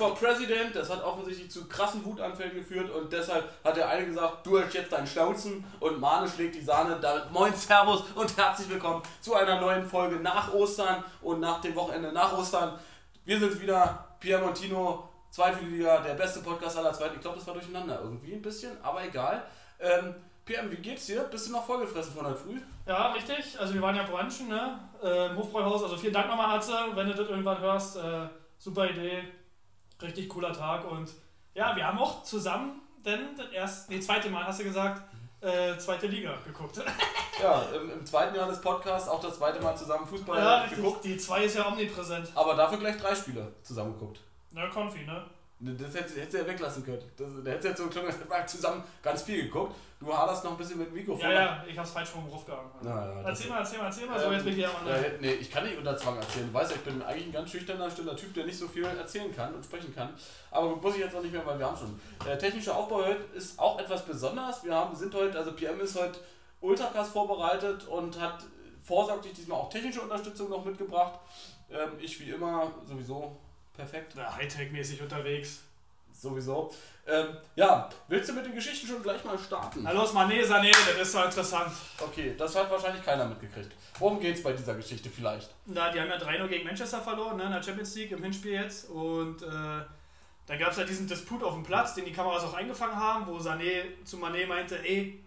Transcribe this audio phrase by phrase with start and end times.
[0.00, 4.46] for President, das hat offensichtlich zu krassen Wutanfällen geführt und deshalb hat der eine gesagt,
[4.46, 6.96] du hast jetzt deinen Schnauzen und Mane schlägt die Sahne.
[7.02, 11.74] Damit moin, Servus und herzlich willkommen zu einer neuen Folge nach Ostern und nach dem
[11.74, 12.78] Wochenende nach Ostern.
[13.26, 17.16] Wir sind wieder, Pierre Montino, zweite Liga, der beste Podcast aller Zweiten.
[17.16, 19.42] Ich glaube, das war durcheinander irgendwie ein bisschen, aber egal.
[19.78, 20.14] Ähm,
[20.46, 21.24] PM, wie geht's dir?
[21.24, 22.58] Bist du noch vollgefressen von heute früh?
[22.86, 23.60] Ja, richtig.
[23.60, 24.80] Also wir waren ja brunchen, ne?
[25.02, 25.82] Äh, Hofbräuhaus.
[25.82, 27.98] Also vielen Dank nochmal, Atze, wenn du das irgendwann hörst.
[27.98, 29.24] Äh, super Idee.
[30.02, 30.90] Richtig cooler Tag.
[30.90, 31.10] Und
[31.54, 35.02] ja, wir haben auch zusammen denn das erste, nee, zweite Mal hast du gesagt,
[35.40, 36.82] äh, zweite Liga geguckt.
[37.42, 41.04] ja, im, im, zweiten Jahr des Podcasts auch das zweite Mal zusammen Fußball ja, geguckt.
[41.04, 42.30] Die zwei ist ja omnipräsent.
[42.34, 44.20] Aber dafür gleich drei Spiele zusammen geguckt.
[44.50, 45.24] Na, Konfi, ne?
[45.60, 47.02] Das hättest du ja weglassen können.
[47.18, 48.14] Das, da hättest du jetzt so klungen,
[48.46, 49.74] zusammen ganz viel geguckt.
[50.00, 51.20] Du haderst noch ein bisschen mit dem Mikrofon.
[51.20, 52.70] Ja, ja, ich hab's falsch rum gehangen.
[52.82, 54.90] Ja, ja, erzähl mal, erzähl mal, erzähl mal, so ähm, jetzt bin ich ja mal.
[54.90, 56.48] Äh, nee, ich kann nicht unter Zwang erzählen.
[56.48, 58.84] Du weißt ja, ich bin eigentlich ein ganz schüchterner, stiller Typ, der nicht so viel
[58.84, 60.14] erzählen kann und sprechen kann.
[60.50, 62.00] Aber muss ich jetzt auch nicht mehr, weil wir haben schon.
[62.24, 64.64] Der technische Aufbau heute ist auch etwas besonders.
[64.64, 66.18] Wir haben, sind heute, also PM ist heute
[66.62, 68.44] ultra vorbereitet und hat
[68.82, 71.20] vorsorglich diesmal auch technische Unterstützung noch mitgebracht.
[71.70, 73.36] Ähm, ich wie immer sowieso
[73.80, 74.14] perfekt.
[74.14, 75.62] Ja, Hightech-mäßig unterwegs.
[76.12, 76.70] Sowieso.
[77.06, 79.82] Ähm, ja, willst du mit den Geschichten schon gleich mal starten?
[79.82, 81.72] Na los, Mané, Sané, das ist so interessant.
[81.98, 83.72] Okay, das hat wahrscheinlich keiner mitgekriegt.
[83.98, 85.48] Worum geht es bei dieser Geschichte vielleicht?
[85.64, 88.52] Na, die haben ja 3-0 gegen Manchester verloren, ne, in der Champions League im Hinspiel
[88.52, 88.90] jetzt.
[88.90, 89.46] Und äh,
[90.46, 93.26] da gab es ja diesen Disput auf dem Platz, den die Kameras auch eingefangen haben,
[93.26, 95.24] wo Sané zu Mané meinte, ey,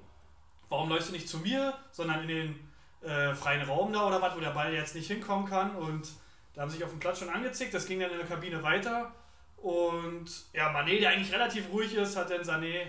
[0.69, 2.69] warum läufst du nicht zu mir, sondern in den
[3.01, 5.75] äh, freien Raum da oder was, wo der Ball jetzt nicht hinkommen kann.
[5.75, 6.07] Und
[6.53, 8.61] da haben sie sich auf dem Platz schon angezickt, das ging dann in der Kabine
[8.61, 9.11] weiter.
[9.57, 12.87] Und ja, Mané, der eigentlich relativ ruhig ist, hat dann Sané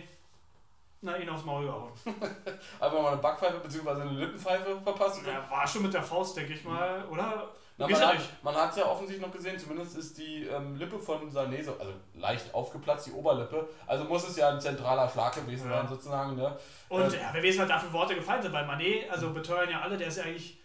[1.04, 1.92] na, ihn aufs Maul gehauen.
[2.80, 3.90] Einfach mal eine Backpfeife bzw.
[3.90, 5.20] eine Lippenpfeife verpasst?
[5.26, 7.50] Ja, war schon mit der Faust, denke ich mal, oder?
[7.76, 10.98] Na, man, hat, man hat es ja offensichtlich noch gesehen, zumindest ist die ähm, Lippe
[10.98, 13.69] von Sané so, also leicht aufgeplatzt, die Oberlippe.
[13.86, 15.78] Also muss es ja ein zentraler Schlag gewesen ja.
[15.78, 16.36] sein, sozusagen.
[16.36, 16.56] Ne?
[16.88, 19.69] Und äh, ja, wer weiß, was da für Worte gefallen sind, weil Mané, also beteuern
[19.69, 20.58] ja alle, der ist ja eigentlich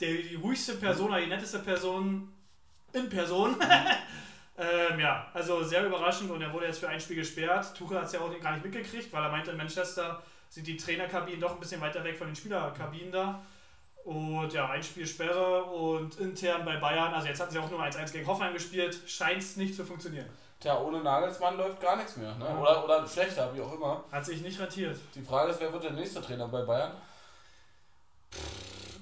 [0.00, 2.32] der, die ruhigste Person, die netteste Person
[2.92, 3.56] in Person.
[4.58, 7.76] Ähm, ja, also sehr überraschend und er wurde jetzt für ein Spiel gesperrt.
[7.76, 10.78] Tuchel hat es ja auch gar nicht mitgekriegt, weil er meinte, in Manchester sind die
[10.78, 13.42] Trainerkabinen doch ein bisschen weiter weg von den Spielerkabinen da.
[14.04, 17.82] Und ja, ein Spiel Sperre und intern bei Bayern, also jetzt hatten sie auch nur
[17.82, 20.26] 1-1 gegen Hoffenheim gespielt, scheint es nicht zu funktionieren.
[20.60, 22.34] Tja, ohne Nagelsmann läuft gar nichts mehr.
[22.36, 22.48] Ne?
[22.58, 24.04] Oder, oder schlechter, wie auch immer.
[24.10, 24.98] Hat sich nicht rentiert.
[25.14, 26.92] Die Frage ist, wer wird der nächste Trainer bei Bayern?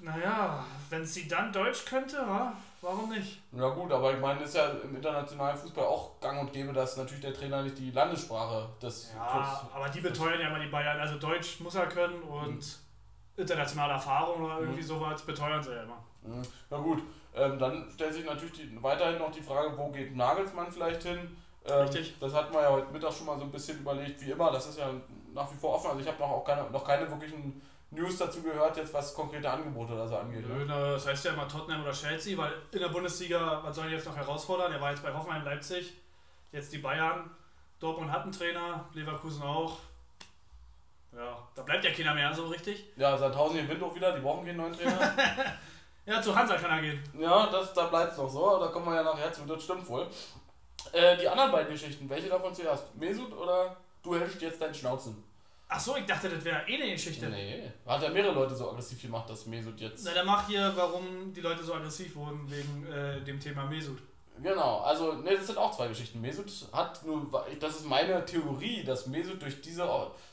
[0.04, 2.52] Naja, wenn sie dann Deutsch könnte, ja,
[2.84, 3.40] Warum nicht?
[3.50, 6.98] Ja gut, aber ich meine, ist ja im internationalen Fußball auch gang und gäbe, dass
[6.98, 9.74] natürlich der Trainer nicht die Landessprache des ja, Clubs...
[9.74, 11.00] aber die beteuern ja immer die Bayern.
[11.00, 13.38] Also Deutsch muss er können und mhm.
[13.38, 14.86] internationale Erfahrung oder irgendwie mhm.
[14.86, 16.04] sowas beteuern sie ja immer.
[16.22, 16.42] Mhm.
[16.68, 17.02] Na gut,
[17.34, 21.34] ähm, dann stellt sich natürlich die, weiterhin noch die Frage, wo geht Nagelsmann vielleicht hin?
[21.64, 22.16] Ähm, Richtig.
[22.20, 24.52] Das hat man ja heute Mittag schon mal so ein bisschen überlegt, wie immer.
[24.52, 24.90] Das ist ja
[25.32, 25.88] nach wie vor offen.
[25.88, 27.62] Also ich habe noch auch keine, noch keine wirklichen
[27.94, 30.46] News dazu gehört, jetzt was konkrete Angebote oder so angeht.
[30.46, 30.66] Nö, ne?
[30.66, 34.06] das heißt ja immer Tottenham oder Chelsea, weil in der Bundesliga, was sollen die jetzt
[34.06, 34.72] noch herausfordern?
[34.72, 35.94] Er war jetzt bei Hoffenheim Leipzig,
[36.52, 37.30] jetzt die Bayern,
[37.78, 39.78] Dortmund hat einen Trainer, Leverkusen auch.
[41.12, 42.84] Ja, da bleibt ja keiner mehr so richtig.
[42.96, 45.12] Ja, Sandhausen gewinnt auch wieder, die brauchen keinen neuen Trainer.
[46.06, 47.02] ja, zu Hansa kann er gehen.
[47.18, 49.88] Ja, das, da bleibt es noch so, da kommen wir ja nachher zu, das stimmt
[49.88, 50.08] wohl.
[50.92, 52.94] Äh, die anderen beiden Geschichten, welche davon zuerst?
[52.96, 55.22] Mesut oder du hältst jetzt deinen Schnauzen?
[55.68, 57.28] Ach so, ich dachte, das wäre eh eine Geschichte.
[57.28, 60.04] Nee, hat ja mehrere Leute so aggressiv gemacht, dass Mesut jetzt.
[60.04, 63.98] Na, dann mach hier, warum die Leute so aggressiv wurden wegen äh, dem Thema Mesut.
[64.42, 66.20] Genau, also ne, das sind auch zwei Geschichten.
[66.20, 69.88] Mesut hat nur, das ist meine Theorie, dass Mesut durch diese,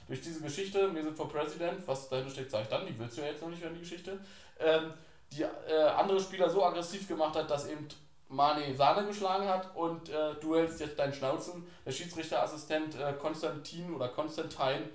[0.08, 3.22] durch diese Geschichte, Mesut for President, was dahinter steht, sage ich dann, die willst du
[3.22, 4.20] ja jetzt noch nicht hören, die Geschichte,
[4.60, 4.94] ähm,
[5.32, 7.88] die äh, andere Spieler so aggressiv gemacht hat, dass eben
[8.28, 11.68] Mane Sahne geschlagen hat und äh, du hältst jetzt deinen Schnauzen.
[11.86, 14.90] Der Schiedsrichterassistent äh, Konstantin oder Konstantin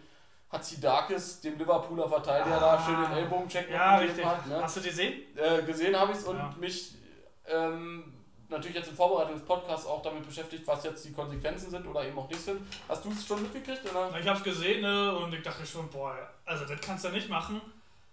[0.50, 4.24] Hatzidakis, dem Liverpooler Verteidiger, ah, da schön den Ellbogencheck ja, richtig.
[4.24, 4.46] hat.
[4.46, 4.62] Ne?
[4.62, 5.22] Hast du die gesehen?
[5.36, 6.54] Äh, gesehen habe ich es und ja.
[6.58, 6.94] mich
[7.48, 8.12] ähm,
[8.48, 12.06] natürlich jetzt in Vorbereitung des Podcasts auch damit beschäftigt, was jetzt die Konsequenzen sind oder
[12.06, 12.60] eben auch nicht sind.
[12.88, 13.90] Hast du es schon mitgekriegt?
[13.90, 14.18] Oder?
[14.18, 17.28] Ich habe es gesehen ne, und ich dachte schon, boah, also das kannst du nicht
[17.28, 17.60] machen.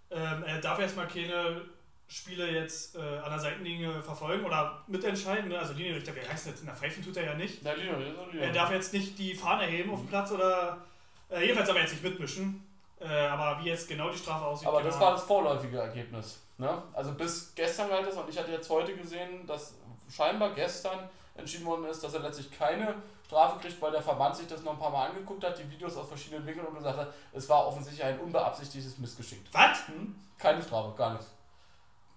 [0.10, 1.62] Ähm, er darf erstmal keine
[2.08, 5.50] Spiele jetzt äh, an der Seitenlinie verfolgen oder mitentscheiden.
[5.50, 5.58] Ne?
[5.58, 6.60] Also Linienrichter, wie heißt das?
[6.60, 7.64] In der Pfeifen tut er ja nicht.
[7.64, 10.78] Ja, Linienrichter, Er darf jetzt nicht die Fahne heben auf dem Platz oder
[11.34, 12.68] äh, jedenfalls aber jetzt nicht mitmischen.
[13.00, 14.68] Äh, aber wie jetzt genau die Strafe aussieht.
[14.68, 16.40] Aber das war das vorläufige Ergebnis.
[16.58, 16.82] Ne?
[16.94, 19.76] Also bis gestern halt ist, und ich hatte jetzt heute gesehen, dass
[20.10, 22.96] scheinbar gestern entschieden worden ist, dass er letztlich keine
[23.26, 25.98] Strafe kriegt, weil der Verband sich das noch ein paar Mal angeguckt hat, die Videos
[25.98, 29.42] aus verschiedenen Winkeln und gesagt hat, es war offensichtlich ein unbeabsichtigtes Missgeschick.
[29.52, 29.88] Was?
[29.88, 30.16] Hm?
[30.38, 31.32] Keine Strafe, gar nichts.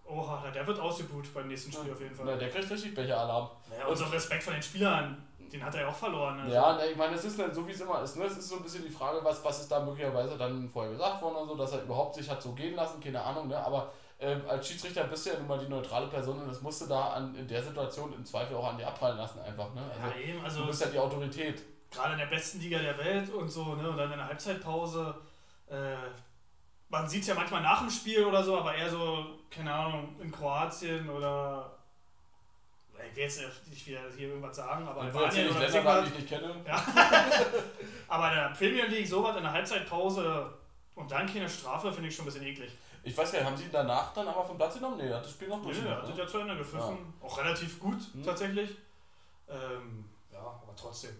[0.04, 1.92] Oha, der wird ausgebucht beim nächsten Spiel ja.
[1.94, 2.26] auf jeden Fall.
[2.26, 3.50] Na, der kriegt richtig Becher-Alarm.
[3.70, 6.40] Naja, und so Respekt von den Spielern Den hat er ja auch verloren.
[6.40, 6.54] Also.
[6.54, 8.16] Ja, ne, ich meine, es ist halt so, wie es immer ist.
[8.16, 8.24] Ne?
[8.24, 11.22] Es ist so ein bisschen die Frage, was, was ist da möglicherweise dann vorher gesagt
[11.22, 13.58] worden oder so, dass er überhaupt sich hat so gehen lassen, keine Ahnung, ne?
[13.58, 16.80] aber ähm, als Schiedsrichter bist du ja nun mal die neutrale Person und das musst
[16.80, 19.74] du da an, in der Situation im Zweifel auch an dir abfallen lassen einfach.
[19.74, 19.82] Ne?
[19.82, 21.62] Also, ja, eben, also du bist ja die Autorität.
[21.90, 23.90] gerade in der besten Liga der Welt und so, ne?
[23.90, 25.14] Und dann in der Halbzeitpause.
[25.68, 25.96] Äh,
[26.88, 30.16] man sieht es ja manchmal nach dem Spiel oder so, aber eher so, keine Ahnung,
[30.20, 31.75] in Kroatien oder.
[33.10, 36.10] Ich will jetzt nicht wieder hier irgendwas sagen, aber Albanien nicht oder Länder sagen, die
[36.12, 36.54] ich nicht kenne.
[38.08, 40.52] Aber in der Premier League sowas in der Halbzeitpause
[40.94, 42.70] und dann keine Strafe finde ich schon ein bisschen eklig.
[43.02, 44.96] Ich weiß gar nicht, haben sie danach dann aber vom Platz genommen?
[44.98, 45.76] Nee, hat das Spiel noch durch.
[45.84, 47.12] ja, sind ja zu Ende gepfiffen.
[47.22, 48.22] Auch relativ gut Mhm.
[48.24, 48.70] tatsächlich.
[49.48, 51.16] Ähm, ja, aber trotzdem.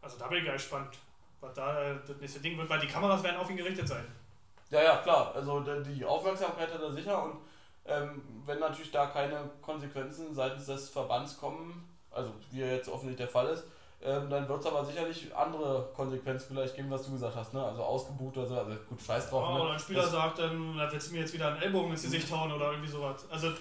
[0.00, 0.98] Also da bin ich ja gespannt,
[1.40, 4.04] was da äh, das nächste Ding wird, weil die Kameras werden auf ihn gerichtet sein.
[4.70, 5.32] Ja, ja, klar.
[5.34, 7.36] Also die Aufmerksamkeit hat er sicher und
[7.86, 13.26] ähm, wenn natürlich da keine Konsequenzen seitens des Verbands kommen, also wie ja jetzt offensichtlich
[13.26, 13.64] der Fall ist,
[14.04, 17.64] ähm, dann wird es aber sicherlich andere Konsequenzen vielleicht geben, was du gesagt hast, ne?
[17.64, 19.62] Also ausgebucht oder so, also gut, scheiß drauf, Ja, ne?
[19.62, 22.02] oder ein Spieler Das- sagt dann, da willst du mir jetzt wieder einen Ellbogen ins
[22.02, 23.24] Gesicht hauen oder irgendwie sowas.
[23.30, 23.52] Also,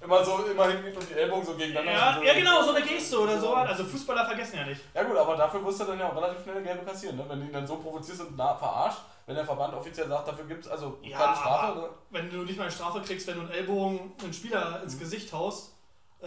[0.00, 1.92] Immer so, immer hingeht und die Ellbogen so gegeneinander.
[1.92, 3.68] ja, so, ja, genau, so eine Geste oder sowas.
[3.70, 4.80] Also Fußballer vergessen ja nicht.
[4.94, 7.24] Ja gut, aber dafür wirst du dann ja auch relativ schnell eine gelbe kassieren, ne?
[7.28, 8.98] Wenn du ihn dann so provozierst und verarscht,
[9.28, 11.88] wenn der Verband offiziell sagt, dafür gibt es also Ja, keine Strafe, ne?
[12.10, 15.00] Wenn du nicht mal eine Strafe kriegst, wenn du einen Ellbogen einen Spieler ins Mhm.
[15.00, 15.74] Gesicht haust,
[16.22, 16.26] äh,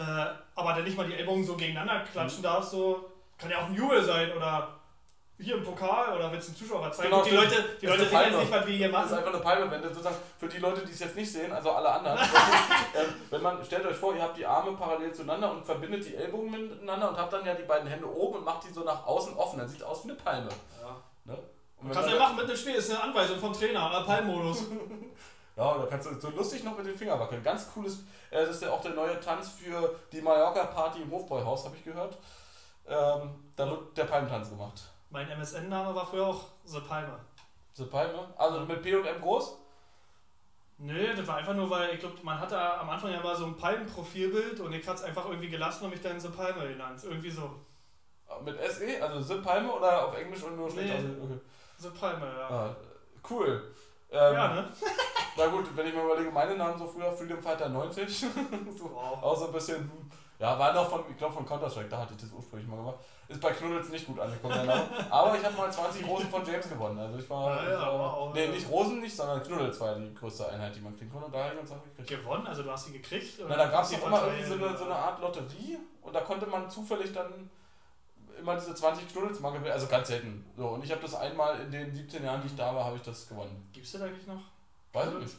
[0.55, 2.43] aber dann nicht mal die Ellbogen so gegeneinander klatschen Mhm.
[2.43, 3.09] darfst, so,
[3.39, 4.69] kann ja auch ein Jubel sein oder
[5.39, 7.09] hier im Pokal oder willst du einen Zuschauer zeigen.
[7.09, 7.31] Genau, die.
[7.31, 9.17] Leute, die Leute sehen jetzt nicht, was wir hier Das ist machen.
[9.19, 11.89] einfach eine Palme, wenn sozusagen für die Leute, die es jetzt nicht sehen, also alle
[11.91, 12.19] anderen,
[12.95, 16.15] ähm, wenn man, stellt euch vor, ihr habt die Arme parallel zueinander und verbindet die
[16.15, 19.03] Ellbogen miteinander und habt dann ja die beiden Hände oben und macht die so nach
[19.07, 20.49] außen offen, dann sieht aus wie eine Palme.
[20.79, 20.95] Ja.
[21.25, 21.39] Ne?
[21.91, 24.63] Kannst du ja machen mit dem Spiel, ist eine Anweisung vom Trainer, äh, Palmmodus.
[25.57, 27.43] Ja, da kannst du so lustig noch mit den Fingern wackeln.
[27.43, 27.99] Ganz cooles,
[28.31, 31.83] äh, das ist ja auch der neue Tanz für die Mallorca-Party im Hofbräuhaus, habe ich
[31.83, 32.17] gehört.
[32.87, 34.81] Ähm, da wird der Palmentanz gemacht.
[35.09, 37.19] mein MSN-Name war früher auch The Palme.
[37.73, 39.57] So Palme, also mit P und M groß?
[40.77, 43.45] Nö, das war einfach nur, weil ich glaube, man hatte am Anfang ja mal so
[43.45, 47.01] ein Palmenprofilbild und ich hatte es einfach irgendwie gelassen und mich dann The Palme genannt.
[47.03, 47.51] Irgendwie so.
[48.43, 51.23] Mit SE, also Sim Palme oder auf Englisch und nur schlecht Nee.
[51.23, 51.39] Okay.
[51.81, 52.47] The Palme, ja.
[52.49, 52.75] Ah,
[53.29, 53.73] cool.
[54.11, 54.67] Ähm, ja, ne?
[55.37, 58.27] Na gut, wenn ich mir überlege, meine Namen so früher Freedom Fighter 90, so,
[58.93, 59.23] Wow.
[59.23, 59.89] auch so ein bisschen,
[60.37, 62.97] ja, war noch von, ich glaube von Counter-Strike, da hatte ich das ursprünglich mal gemacht.
[63.27, 64.89] Ist bei Knuddels nicht gut angekommen, der Name.
[65.09, 66.99] Aber ich habe mal 20 Rosen von James gewonnen.
[66.99, 67.63] Also ich war.
[67.63, 68.33] Ja, ja, ich war wow.
[68.33, 71.27] nee, nicht Rosen nicht, sondern Knuddels war die größte Einheit, die man kriegen konnte.
[71.27, 72.09] Und da habe ich Sachen gekriegt.
[72.09, 73.39] Gewonnen, also du hast sie gekriegt?
[73.47, 74.95] Na, da gab es doch immer irgendwie so eine, so eine?
[74.95, 77.49] Art Lotterie und da konnte man zufällig dann
[78.41, 79.71] immer diese 20 Knuddels mal gewinnen.
[79.71, 80.45] Also ganz selten.
[80.57, 82.97] So, und ich habe das einmal in den 17 Jahren, die ich da war, habe
[82.97, 83.69] ich das gewonnen.
[83.71, 84.41] Gibt's das eigentlich noch?
[84.93, 85.35] Weiß ich nicht.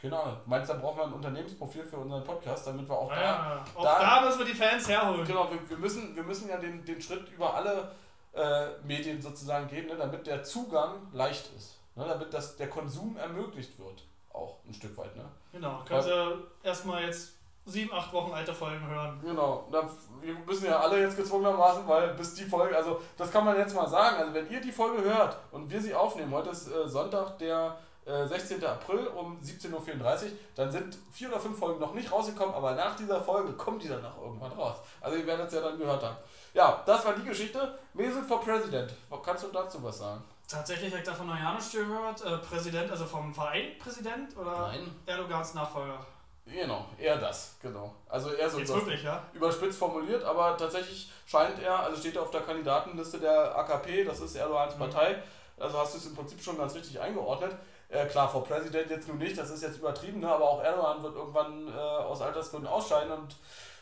[0.00, 0.36] Keine Ahnung.
[0.46, 3.20] Meinst du, da brauchen wir ein Unternehmensprofil für unseren Podcast, damit wir auch Ah, da.
[3.22, 3.64] ja.
[3.74, 5.24] Auch da- da, müssen wir die Fans herholen.
[5.26, 7.92] Genau, wir, wir, müssen, wir müssen ja den, den Schritt über alle
[8.34, 11.78] äh, Medien sozusagen gehen, ne, damit der Zugang leicht ist.
[11.94, 14.04] Ne, damit das, der Konsum ermöglicht wird.
[14.34, 15.16] Auch ein Stück weit.
[15.16, 15.24] Ne?
[15.52, 17.35] Genau, kannst du erstmal jetzt
[17.66, 19.20] sieben, acht Wochen alte Folgen hören.
[19.22, 19.66] Genau.
[19.70, 19.88] Da,
[20.20, 23.74] wir müssen ja alle jetzt gezwungenermaßen, weil bis die Folge, also das kann man jetzt
[23.74, 26.88] mal sagen, also wenn ihr die Folge hört und wir sie aufnehmen, heute ist äh,
[26.88, 27.76] Sonntag, der
[28.06, 28.64] äh, 16.
[28.64, 32.94] April um 17.34 Uhr, dann sind vier oder fünf Folgen noch nicht rausgekommen, aber nach
[32.94, 34.76] dieser Folge kommt die dann auch irgendwann raus.
[35.00, 36.16] Also ihr werdet es ja dann gehört haben.
[36.54, 37.76] Ja, das war die Geschichte.
[37.94, 38.94] Mesut for President.
[39.24, 40.22] Kannst du dazu was sagen?
[40.48, 42.24] Tatsächlich habe ich davon noch Janusz gehört.
[42.24, 44.94] Äh, Präsident, also vom Verein Präsident oder Nein.
[45.04, 45.98] Erdogans Nachfolger?
[46.46, 47.92] Genau, eher das, genau.
[48.08, 49.22] Also eher so Jetzt wirklich, ja?
[49.34, 54.20] überspitzt formuliert, aber tatsächlich scheint er, also steht er auf der Kandidatenliste der AKP, das
[54.20, 54.78] ist Erdogans Mhm.
[54.78, 55.16] Partei,
[55.58, 57.56] also hast du es im Prinzip schon ganz richtig eingeordnet.
[57.88, 60.28] Äh, klar, vor Präsident jetzt nun nicht, das ist jetzt übertrieben, ne?
[60.28, 63.36] aber auch Erdogan wird irgendwann äh, aus Altersgründen ausscheiden und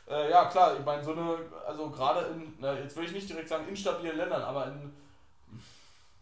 [0.09, 3.28] äh, ja klar, ich meine so eine, also gerade in, na, jetzt will ich nicht
[3.28, 4.94] direkt sagen instabilen Ländern, aber in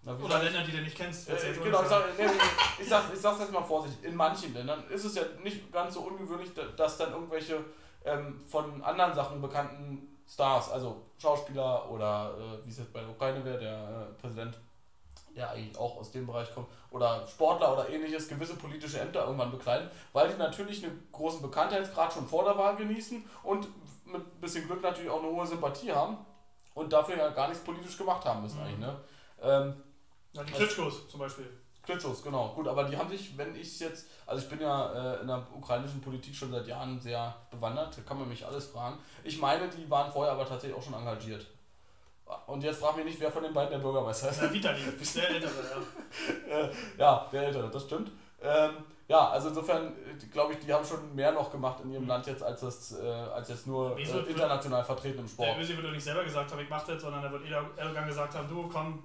[0.04, 1.28] na, Oder Länder, die du nicht kennst.
[1.28, 2.24] äh, du genau, ich, sag, nee,
[2.80, 4.04] ich, sag, ich sag's jetzt mal vorsichtig.
[4.04, 7.64] In manchen Ländern ist es ja nicht ganz so ungewöhnlich, da- dass dann irgendwelche
[8.04, 13.10] ähm, von anderen Sachen bekannten Stars, also Schauspieler oder äh, wie es jetzt bei der
[13.10, 13.72] Ukraine wäre, der
[14.10, 14.58] äh, Präsident,
[15.36, 19.50] der eigentlich auch aus dem Bereich kommt, oder Sportler oder ähnliches, gewisse politische Ämter irgendwann
[19.52, 23.68] bekleiden, weil die natürlich einen großen Bekanntheitsgrad schon vor der Wahl genießen und
[24.06, 26.18] mit ein bisschen Glück natürlich auch eine hohe Sympathie haben
[26.74, 28.64] und dafür ja gar nichts politisch gemacht haben müssen Mhm.
[28.64, 28.78] eigentlich.
[28.80, 28.96] Ne?
[29.42, 29.82] Ähm,
[30.32, 31.46] Ja, die Klitschkos zum Beispiel.
[31.82, 32.48] Klitschos, genau.
[32.54, 35.26] Gut, aber die haben sich, wenn ich es jetzt, also ich bin ja äh, in
[35.26, 38.98] der ukrainischen Politik schon seit Jahren sehr bewandert, da kann man mich alles fragen.
[39.24, 41.46] Ich meine, die waren vorher aber tatsächlich auch schon engagiert.
[42.46, 44.40] Und jetzt frag mich nicht, wer von den beiden der Bürgermeister ist.
[44.40, 44.80] Ja, Vitali,
[45.14, 45.52] der Ältere,
[46.48, 46.56] ja.
[46.60, 48.10] äh, ja, der Ältere, das stimmt.
[48.40, 48.70] Ähm,
[49.08, 52.26] ja, also insofern äh, glaube ich, die haben schon mehr noch gemacht in ihrem Land
[52.26, 55.58] jetzt, als, das, äh, als jetzt nur äh, international vertreten im Der Sport.
[55.58, 57.44] Özil wird doch nicht selber gesagt haben, ich mach das, sondern da wird
[57.76, 59.02] Erdogan gesagt haben, du komm,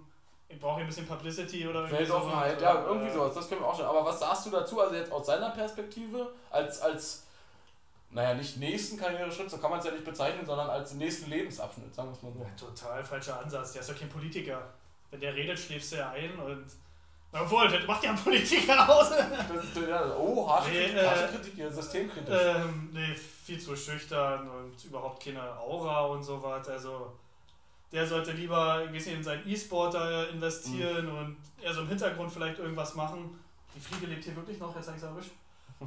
[0.50, 2.74] ich brauche hier ein bisschen Publicity oder irgendwie Weltoffenheit, sowas.
[2.74, 3.86] ja, Äh, irgendwie sowas, das können wir auch schon.
[3.86, 7.24] Aber was sagst du dazu, also jetzt aus seiner Perspektive, als, als
[8.12, 11.94] naja, nicht nächsten Karriereschritt, so kann man es ja nicht bezeichnen, sondern als nächsten Lebensabschnitt,
[11.94, 12.40] sagen wir es mal so.
[12.40, 13.74] Ja, total falscher Ansatz.
[13.74, 14.62] Der ist doch kein Politiker.
[15.12, 16.66] Wenn der redet, schläfst du ja ein und.
[17.34, 19.10] Na, Obwohl, das macht ja ein Politiker aus.
[19.10, 22.40] Das ist, ja, oh, harsche Nee, Kritik, äh, harsche Kritik hier, systemkritisch.
[22.42, 26.70] ähm, nee, viel zu schüchtern und überhaupt keine Aura und so was.
[26.70, 27.12] Also,
[27.92, 31.18] der sollte lieber bisschen in seinen E-Sport da investieren Mhm.
[31.18, 33.40] und eher so im Hintergrund vielleicht irgendwas machen.
[33.76, 35.32] Die Fliege lebt hier wirklich noch, jetzt habe ich es erwischt.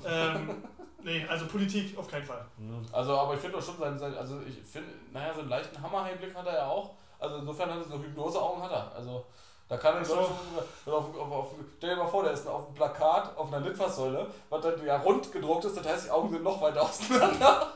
[0.06, 0.62] ähm,
[1.02, 2.44] nee, also Politik auf keinen Fall.
[2.92, 5.80] Also, aber ich finde doch schon, sein, sein, also ich finde, naja, so einen leichten
[5.82, 6.90] Hammerheimblick hat er ja auch.
[7.18, 8.92] Also insofern hat er so Hypnoseaugen hat er.
[8.96, 9.24] Also
[9.68, 10.14] da kann er so.
[10.14, 13.64] schon auf, auf, auf, stell dir mal vor, der ist auf einem Plakat auf einer
[13.66, 17.72] Litfaßsäule, was dann ja rund gedruckt ist, das heißt, die Augen sind noch weiter auseinander.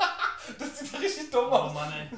[0.59, 1.75] Das sieht richtig dumm Oh aus.
[1.75, 2.09] Mann, ey.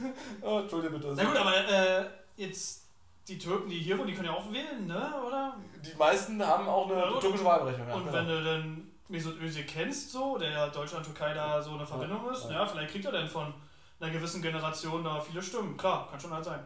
[0.42, 1.12] Oh, Entschuldige bitte.
[1.16, 2.04] Na gut, aber äh,
[2.36, 2.82] jetzt
[3.28, 5.14] die Türken, die hier wohnen, die können ja auch wählen, ne?
[5.26, 5.56] Oder?
[5.84, 7.88] Die meisten haben auch eine Ja, türkische Wahlberechtigung.
[7.90, 8.16] Ja, Und genau.
[8.16, 12.44] wenn du dann Mesut Özil kennst, so, der ja Deutschland-Türkei da so eine Verbindung ist,
[12.44, 12.52] Ja.
[12.56, 12.66] ja.
[12.66, 13.52] vielleicht kriegt er dann von
[14.00, 15.76] einer gewissen Generation da viele Stimmen.
[15.76, 16.60] Klar, kann schon halt sein.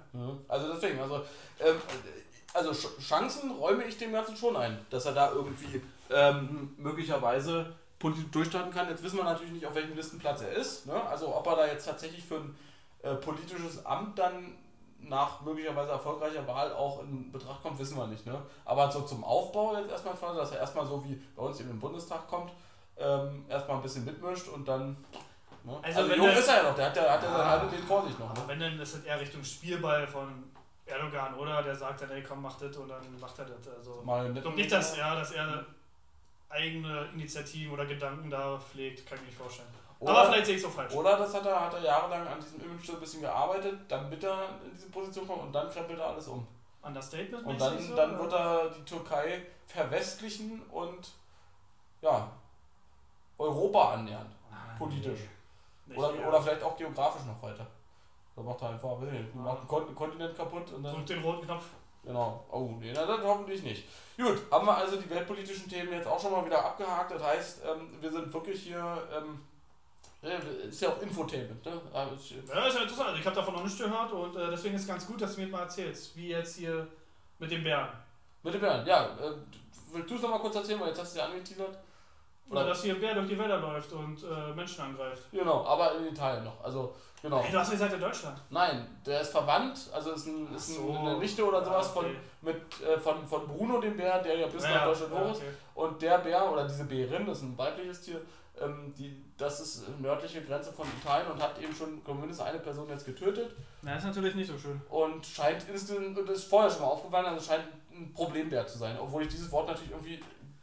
[0.49, 1.23] Also deswegen, also,
[1.61, 1.77] ähm,
[2.53, 8.31] also Chancen räume ich dem Ganzen schon ein, dass er da irgendwie ähm, möglicherweise politisch
[8.33, 8.89] durchstarten kann.
[8.89, 10.87] Jetzt wissen wir natürlich nicht, auf welchem Listenplatz er ist.
[10.87, 11.01] Ne?
[11.09, 12.57] Also ob er da jetzt tatsächlich für ein
[13.03, 14.55] äh, politisches Amt dann
[15.03, 18.27] nach möglicherweise erfolgreicher Wahl auch in Betracht kommt, wissen wir nicht.
[18.27, 18.41] Ne?
[18.65, 21.79] Aber so zum Aufbau jetzt erstmal, dass er erstmal so wie bei uns eben im
[21.79, 22.51] Bundestag kommt,
[22.99, 24.97] ähm, erstmal ein bisschen mitmischt und dann.
[25.65, 25.79] Ne?
[25.83, 27.37] Also Also, wenn jung ist er ja noch, der hat ja, hat ja Ja.
[27.37, 28.35] sein halbes Leben vor sich noch.
[28.35, 28.41] Ne?
[28.47, 30.45] wenn dann ist das eher Richtung Spielball von
[30.87, 31.63] Erdogan, oder?
[31.63, 33.69] Der sagt dann, ey komm, mach das und dann macht er das.
[33.77, 34.03] Also,
[34.35, 35.65] ich glaube nicht, dass er, dass er
[36.51, 39.69] eigene Initiativen oder Gedanken da pflegt, kann ich mir nicht vorstellen.
[40.01, 40.93] Oder- Aber vielleicht sehe ich es so falsch.
[40.95, 44.23] Oder das hat er, hat er jahrelang an diesem Image so ein bisschen gearbeitet, damit
[44.25, 46.47] er in diese Position kommt und dann krempelt er alles um.
[46.83, 51.11] Understatement Und dann, so, dann wird er die Türkei verwestlichen und
[52.01, 52.31] ja,
[53.37, 54.27] Europa annähern.
[54.51, 55.21] Ah, politisch.
[55.87, 55.97] nee.
[55.97, 56.29] Oder, mehr.
[56.29, 57.67] oder vielleicht auch geografisch noch weiter.
[58.35, 60.95] Da macht er einfach, nicht, macht einen Kon Kontinent kaputt und dann.
[60.95, 61.65] Drückt den roten Knopf.
[62.03, 62.45] Genau.
[62.51, 63.85] Oh, nee, na, dann hoffentlich nicht.
[64.17, 67.11] Gut, haben wir also die weltpolitischen Themen jetzt auch schon mal wieder abgehakt.
[67.13, 69.03] Das heißt, ähm, wir sind wirklich hier.
[69.15, 69.41] Ähm,
[70.23, 71.81] äh, ist ja auch Infotainment, ne?
[71.93, 73.19] Aber es- Ja, ist ja interessant.
[73.19, 75.41] Ich habe davon noch nichts gehört und äh, deswegen ist es ganz gut, dass du
[75.43, 76.87] mir mal erzählst, wie jetzt hier
[77.39, 77.89] mit dem Bären.
[78.43, 79.05] Mit dem Bären, ja.
[79.19, 79.33] Äh,
[79.93, 81.79] willst du es nochmal kurz erzählen, weil jetzt hast du ja angeteasert?
[82.51, 85.23] Oder dass hier ein Bär durch die Wälder läuft und äh, Menschen angreift.
[85.31, 86.63] Genau, aber in Italien noch.
[86.65, 87.41] Also, genau.
[87.43, 88.37] Hey, du hast gesagt in Deutschland.
[88.51, 90.91] Nein, der ist verwandt, also ist, ein, ist so.
[90.99, 92.07] eine Nichte oder sowas Ah, okay.
[92.43, 95.39] von, mit, äh, von, von Bruno, dem Bär, der ja bis nach Deutschland hoch ist.
[95.39, 95.51] okay.
[95.77, 98.21] Und der Bär oder diese Bärin, das ist ein weibliches Tier,
[98.61, 102.89] ähm, die, das ist nördliche Grenze von Italien und hat eben schon mindestens eine Person
[102.89, 104.81] jetzt getötet Na, ist natürlich nicht so schön.
[104.91, 108.99] und scheint und ist vorher schon mal aufgefallen, also scheint ein Problembär zu sein.
[109.01, 110.21] Obwohl ich dieses Wort natürlich irgendwie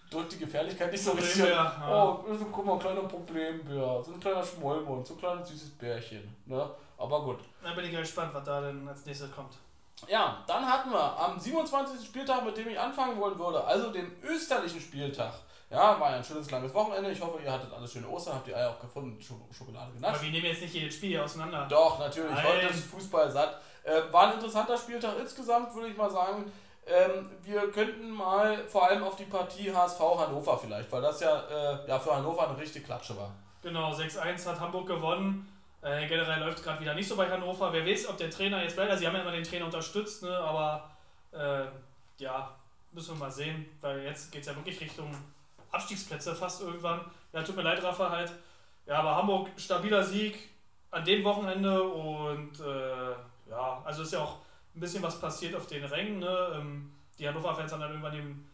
[0.09, 1.45] drückt die Gefährlichkeit nicht so richtig.
[1.47, 1.87] Ja.
[1.89, 6.35] Oh, guck mal, kleiner Problembär, so ein kleiner Schmollmund, so ein kleines süßes Bärchen.
[6.45, 6.69] Ne?
[6.97, 7.39] Aber gut.
[7.63, 9.53] Dann bin ich gespannt, was da denn als nächstes kommt.
[10.07, 12.05] Ja, dann hatten wir am 27.
[12.05, 15.33] Spieltag, mit dem ich anfangen wollen würde, also dem österlichen Spieltag.
[15.69, 17.11] Ja, war ja ein schönes langes Wochenende.
[17.11, 19.95] Ich hoffe, ihr hattet alles schöne Ostern, habt die Eier auch gefunden, Sch Schokolade Aber
[19.95, 20.21] genascht.
[20.23, 21.67] wir nehmen jetzt nicht jedes Spiel hier auseinander.
[21.69, 22.31] Doch, natürlich.
[22.31, 22.45] Nein.
[22.45, 23.59] Heute ist Fußball satt.
[23.83, 26.49] Äh, war ein interessanter Spieltag insgesamt, würde ich mal sagen.
[26.87, 31.43] Ähm, wir könnten mal vor allem auf die Partie HSV Hannover vielleicht, weil das ja,
[31.49, 33.31] äh, ja für Hannover eine richtige Klatsche war.
[33.61, 35.51] Genau, 6-1 hat Hamburg gewonnen.
[35.81, 37.73] Äh, generell läuft gerade wieder nicht so bei Hannover.
[37.73, 38.89] Wer weiß, ob der Trainer jetzt bleibt.
[38.89, 40.37] Also, sie haben ja immer den Trainer unterstützt, ne?
[40.37, 40.89] aber
[41.33, 41.65] äh,
[42.19, 42.55] ja,
[42.91, 45.13] müssen wir mal sehen, weil jetzt geht es ja wirklich Richtung
[45.71, 47.01] Abstiegsplätze fast irgendwann.
[47.33, 48.31] Ja, tut mir leid, Rafa halt.
[48.85, 50.37] Ja, aber Hamburg, stabiler Sieg
[50.91, 53.11] an dem Wochenende und äh,
[53.49, 54.37] ja, also ist ja auch
[54.77, 56.19] ein bisschen was passiert auf den Rängen.
[56.19, 56.51] Ne?
[56.55, 58.49] Ähm, die Hannover-Fans haben dann irgendwann eben,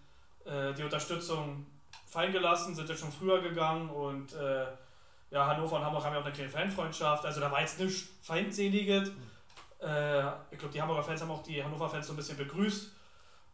[0.45, 1.65] äh, die Unterstützung
[2.07, 4.65] fallen gelassen, sind ja schon früher gegangen und äh,
[5.31, 7.25] ja, Hannover und Hamburg haben ja auch eine kleine Fanfreundschaft.
[7.25, 9.09] Also da war jetzt nichts Feindseliges.
[9.81, 12.91] Äh, ich glaube, die Hamburger Fans haben auch die Hannover-Fans so ein bisschen begrüßt.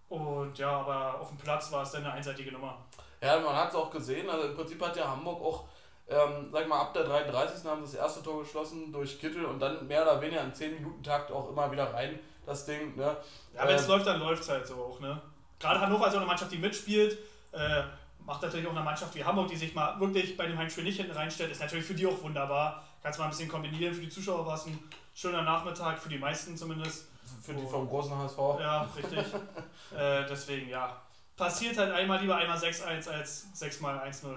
[0.09, 2.77] Und ja, aber auf dem Platz war es dann eine einseitige Nummer.
[3.21, 4.29] Ja, man hat es auch gesehen.
[4.29, 5.65] Also im Prinzip hat ja Hamburg auch,
[6.07, 7.65] ähm, sag mal, ab der 33.
[7.65, 11.31] haben sie das erste Tor geschlossen durch Kittel und dann mehr oder weniger im 10-Minuten-Takt
[11.31, 12.95] auch immer wieder rein, das Ding.
[12.95, 13.15] Ne?
[13.55, 13.89] Ja, wenn es Ähm.
[13.89, 15.21] läuft, dann läuft es halt so auch, ne?
[15.59, 17.17] Gerade Hannover ist auch eine Mannschaft, die mitspielt.
[17.51, 17.83] Äh,
[18.25, 20.97] macht natürlich auch eine Mannschaft wie Hamburg, die sich mal wirklich bei dem Heimspiel nicht
[20.97, 21.51] hinten reinstellt.
[21.51, 22.83] Ist natürlich für die auch wunderbar.
[23.01, 23.93] Kannst mal ein bisschen kombinieren.
[23.93, 24.79] Für die Zuschauer war es ein
[25.15, 27.07] schöner Nachmittag, für die meisten zumindest.
[27.41, 28.37] Für die vom großen HSV.
[28.59, 29.19] Ja, richtig.
[29.97, 30.95] äh, deswegen, ja.
[31.35, 34.35] Passiert halt einmal lieber einmal 6-1 als 6 mal 1-0.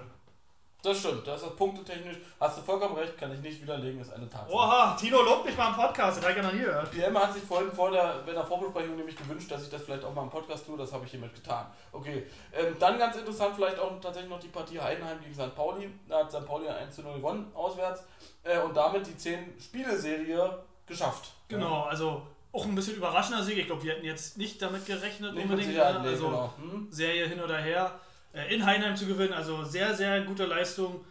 [0.82, 4.28] Das stimmt, das ist punktetechnisch, hast du vollkommen recht, kann ich nicht widerlegen, ist eine
[4.28, 4.52] Tatsache.
[4.52, 6.90] Oha, Tino lobt mich mal im Podcast, das habe ich ja noch nie gehört.
[6.90, 10.02] PM hat sich vorhin vor der, bei der Vorbesprechung nämlich gewünscht, dass ich das vielleicht
[10.02, 11.66] auch mal im Podcast tue, das habe ich hiermit getan.
[11.92, 15.54] Okay, ähm, dann ganz interessant vielleicht auch tatsächlich noch die Partie Heidenheim gegen St.
[15.54, 15.88] Pauli.
[16.08, 16.44] Da hat St.
[16.44, 18.02] Pauli 1 zu 0 gewonnen auswärts
[18.42, 21.30] äh, und damit die 10-Spiele-Serie geschafft.
[21.46, 22.22] Genau, also
[22.52, 23.56] auch ein bisschen überraschender Sieg.
[23.56, 25.68] Ich glaube, wir hätten jetzt nicht damit gerechnet, mit unbedingt.
[25.68, 26.02] Sicherheit, ne?
[26.02, 26.52] nee, also genau.
[26.58, 26.88] Hm?
[26.90, 28.00] Serie hin oder her.
[28.32, 31.04] Äh, in Heinheim zu gewinnen, also sehr, sehr gute Leistung.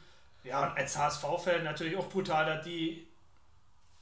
[0.43, 3.07] Ja, und als HSV-Fan natürlich auch brutal, dass die,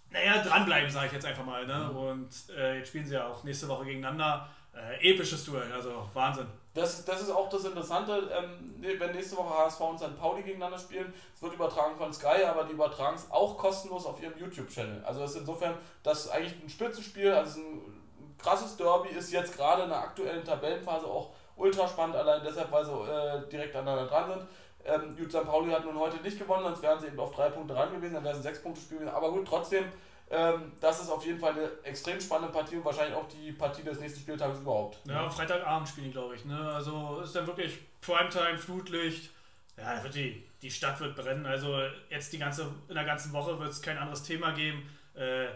[0.09, 1.67] naja, dranbleiben, sage ich jetzt einfach mal.
[1.67, 1.89] Ne?
[1.91, 1.97] Mhm.
[1.97, 4.47] Und äh, jetzt spielen sie ja auch nächste Woche gegeneinander.
[4.73, 6.45] Äh, episches Duell, also Wahnsinn.
[6.73, 10.17] Das, das ist auch das Interessante, ähm, wenn nächste Woche HSV und St.
[10.17, 11.11] Pauli gegeneinander spielen.
[11.35, 15.03] Es wird übertragen von Sky, aber die übertragen es auch kostenlos auf ihrem YouTube-Channel.
[15.03, 15.73] Also es ist insofern
[16.03, 20.45] das ist eigentlich ein Spitzenspiel, also ein krasses Derby, ist jetzt gerade in der aktuellen
[20.45, 24.47] Tabellenphase auch ultra spannend, allein deshalb, weil sie äh, direkt aneinander dran sind.
[24.85, 25.45] Ähm, gut, St.
[25.45, 28.13] Pauli hat nun heute nicht gewonnen, sonst wären sie eben auf drei Punkte ran gewesen,
[28.13, 29.13] dann wäre es ein sechs Punkte Spiel gewesen.
[29.13, 29.85] Aber gut, trotzdem,
[30.31, 33.83] ähm, das ist auf jeden Fall eine extrem spannende Partie und wahrscheinlich auch die Partie
[33.83, 34.99] des nächsten Spieltages überhaupt.
[35.05, 36.45] Ja, Freitagabend spielen glaube ich.
[36.45, 36.57] Ne?
[36.57, 39.31] Also ist dann wirklich Primetime, Flutlicht.
[39.77, 41.45] Ja, wird die, die Stadt wird brennen.
[41.45, 44.89] Also jetzt die ganze, in der ganzen Woche wird es kein anderes Thema geben.
[45.13, 45.47] Äh,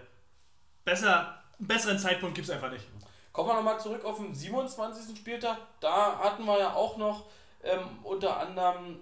[0.83, 2.85] besser, einen besseren Zeitpunkt gibt es einfach nicht.
[3.33, 5.17] Kommen wir nochmal zurück auf den 27.
[5.17, 5.57] Spieltag.
[5.79, 7.23] Da hatten wir ja auch noch
[7.63, 8.99] ähm, unter anderem,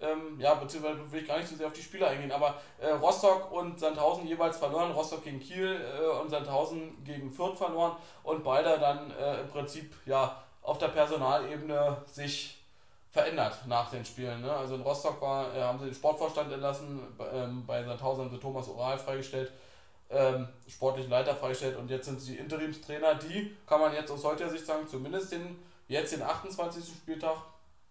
[0.00, 2.88] ähm, ja, beziehungsweise will ich gar nicht so sehr auf die Spieler eingehen, aber äh,
[2.88, 4.90] Rostock und Sandhausen jeweils verloren.
[4.90, 7.92] Rostock gegen Kiel äh, und Sandhausen gegen Fürth verloren
[8.24, 12.58] und beide dann äh, im Prinzip ja auf der Personalebene sich
[13.12, 14.40] verändert nach den Spielen.
[14.40, 14.52] Ne?
[14.52, 18.30] Also in Rostock war, äh, haben sie den Sportvorstand entlassen, bei, ähm, bei Sandhausen haben
[18.32, 19.52] sie Thomas Oral freigestellt
[20.10, 24.50] ähm, sportlichen Leiter freigestellt und jetzt sind sie Interimstrainer, die, kann man jetzt aus heutiger
[24.50, 25.56] Sicht sagen, zumindest den,
[25.88, 26.84] jetzt den 28.
[26.84, 27.36] Spieltag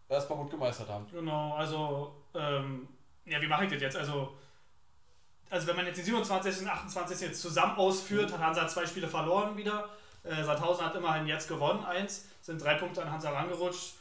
[0.09, 1.05] erstmal gut gemeistert haben.
[1.11, 2.87] Genau, also, ähm,
[3.25, 3.95] ja, wie mache ich das jetzt?
[3.95, 4.33] Also,
[5.49, 6.61] also wenn man jetzt den 27.
[6.61, 7.21] und 28.
[7.21, 9.89] jetzt zusammen ausführt, hat Hansa zwei Spiele verloren wieder.
[10.23, 13.93] Äh, Sandhausen hat immerhin jetzt gewonnen, eins, sind drei Punkte an Hansa rangerutscht.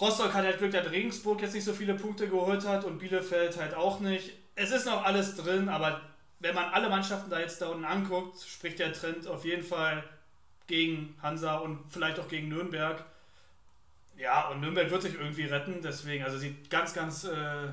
[0.00, 3.58] Rostock hat halt Glück, dass Regensburg jetzt nicht so viele Punkte geholt hat und Bielefeld
[3.58, 4.32] halt auch nicht.
[4.54, 6.00] Es ist noch alles drin, aber
[6.40, 10.04] wenn man alle Mannschaften da jetzt da unten anguckt, spricht der Trend auf jeden Fall
[10.66, 13.04] gegen Hansa und vielleicht auch gegen Nürnberg.
[14.16, 17.68] Ja, und Nürnberg wird sich irgendwie retten, deswegen, also sieht ganz, ganz äh,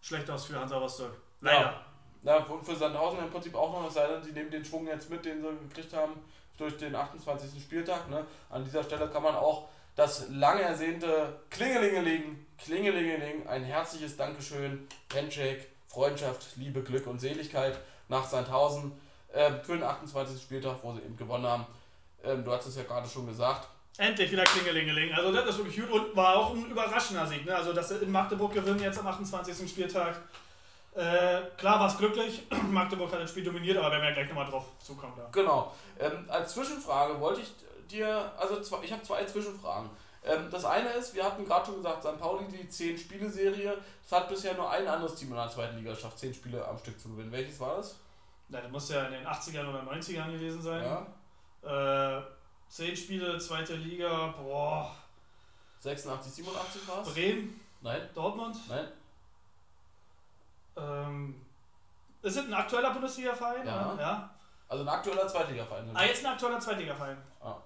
[0.00, 1.16] schlecht aus für Hansa Rostock.
[1.40, 1.84] Leider.
[2.22, 4.86] Ja, und für Sandhausen im Prinzip auch noch, es sei denn, sie nehmen den Schwung
[4.86, 6.14] jetzt mit, den sie gekriegt haben
[6.56, 7.62] durch den 28.
[7.62, 8.08] Spieltag.
[8.10, 8.24] Ne?
[8.50, 15.66] An dieser Stelle kann man auch das lange ersehnte Klingelingeling, Klingelingeling, ein herzliches Dankeschön, Handshake,
[15.88, 18.92] Freundschaft, Liebe, Glück und Seligkeit nach Sandhausen
[19.32, 20.40] äh, für den 28.
[20.40, 21.66] Spieltag, wo sie eben gewonnen haben.
[22.24, 23.68] Ähm, du hast es ja gerade schon gesagt.
[23.96, 25.12] Endlich wieder Klingelingeling.
[25.12, 27.44] Also das ist wirklich gut und war auch ein überraschender Sieg.
[27.44, 27.54] Ne?
[27.54, 29.68] Also dass sie in Magdeburg gewinnen jetzt am 28.
[29.68, 30.16] Spieltag.
[30.94, 32.42] Äh, klar war es glücklich.
[32.70, 35.14] Magdeburg hat das Spiel dominiert, aber werden wir ja gleich nochmal drauf zukommen.
[35.16, 35.28] Da.
[35.32, 35.74] Genau.
[35.98, 37.52] Ähm, als Zwischenfrage wollte ich
[37.90, 39.90] dir, also ich habe zwei Zwischenfragen.
[40.24, 42.18] Ähm, das eine ist, wir hatten gerade schon gesagt, St.
[42.18, 46.18] Pauli, die 10-Spiele-Serie, das hat bisher nur ein anderes Team in der zweiten Liga geschafft,
[46.18, 47.30] 10 Spiele am Stück zu gewinnen.
[47.32, 47.96] Welches war das?
[48.48, 50.82] Na, das muss ja in den 80ern oder 90ern gewesen sein.
[51.62, 52.18] Ja.
[52.18, 52.22] Äh,
[52.68, 54.94] 10 Spiele, zweite Liga, boah.
[55.80, 57.12] 86, 87 war es?
[57.14, 58.56] Bremen, Nein, Dortmund.
[58.68, 58.88] nein.
[60.76, 61.40] Ähm,
[62.22, 63.66] ist es ein aktueller Bundesliga-Verein?
[63.66, 63.96] Ja.
[63.98, 64.30] ja.
[64.68, 65.90] Also ein aktueller Zweitligaverein.
[65.94, 67.16] Ah, jetzt ein aktueller Zweitliga-Verein.
[67.40, 67.56] Ah.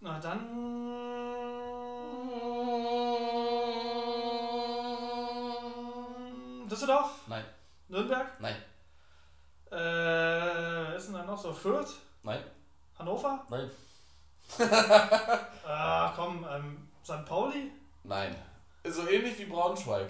[0.00, 0.40] Na dann.
[6.68, 7.10] Düsseldorf?
[7.26, 7.44] Nein,
[7.88, 8.26] Nürnberg?
[8.40, 8.56] nein,
[9.70, 11.52] Äh, wer ist denn da noch so?
[11.52, 11.94] Fürth?
[12.22, 12.42] nein,
[12.98, 13.44] Hannover?
[13.48, 13.70] nein,
[15.66, 17.24] Ah, komm, ähm, St.
[17.26, 17.72] Pauli?
[18.04, 18.34] nein.
[18.82, 20.08] Ist so ähnlich wie Braunschweig.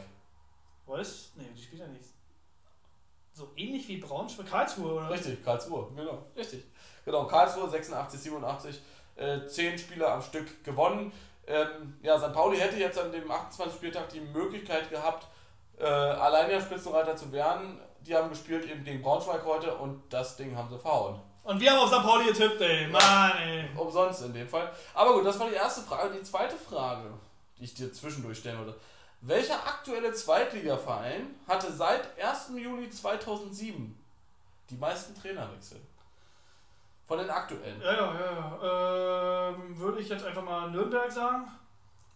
[0.84, 1.30] Was?
[1.34, 2.04] Nee, die spielt ja nicht.
[3.32, 4.46] So ähnlich wie Braunschweig?
[4.46, 5.08] Karlsruhe, oder?
[5.10, 6.64] Richtig, Karlsruhe, genau, richtig.
[7.06, 8.80] Genau, Karlsruhe 86, 87,
[9.16, 11.10] äh, 10 Spiele am Stück gewonnen.
[11.46, 12.32] Ähm, ja, St.
[12.34, 13.76] Pauli hätte jetzt an dem 28.
[13.76, 15.26] Spieltag die Möglichkeit gehabt,
[15.78, 17.80] äh, alleiniger Spitzenreiter zu werden.
[18.00, 21.20] Die haben gespielt eben gegen Braunschweig heute und das Ding haben sie verhauen.
[21.42, 22.02] Und wir haben auf St.
[22.02, 22.88] Pauli getippt, ey.
[22.88, 23.68] Mann, ey.
[23.76, 24.72] Umsonst in dem Fall.
[24.94, 26.12] Aber gut, das war die erste Frage.
[26.12, 27.10] Die zweite Frage,
[27.58, 28.74] die ich dir zwischendurch stellen würde.
[29.20, 32.50] Welcher aktuelle Zweitligaverein hatte seit 1.
[32.56, 33.96] Juli 2007
[34.70, 35.80] die meisten Trainerwechsel?
[37.06, 37.80] Von den aktuellen.
[37.80, 38.58] Ja, ja, ja.
[38.62, 39.48] ja.
[39.50, 41.46] Ähm, würde ich jetzt einfach mal Nürnberg sagen.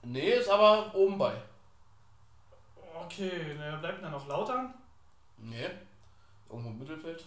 [0.02, 1.34] Nee, ist aber oben bei.
[3.04, 4.74] Okay, ne, bleibt dann noch Lautern.
[5.38, 5.68] Nee.
[6.48, 7.24] Irgendwo im Mittelfeld.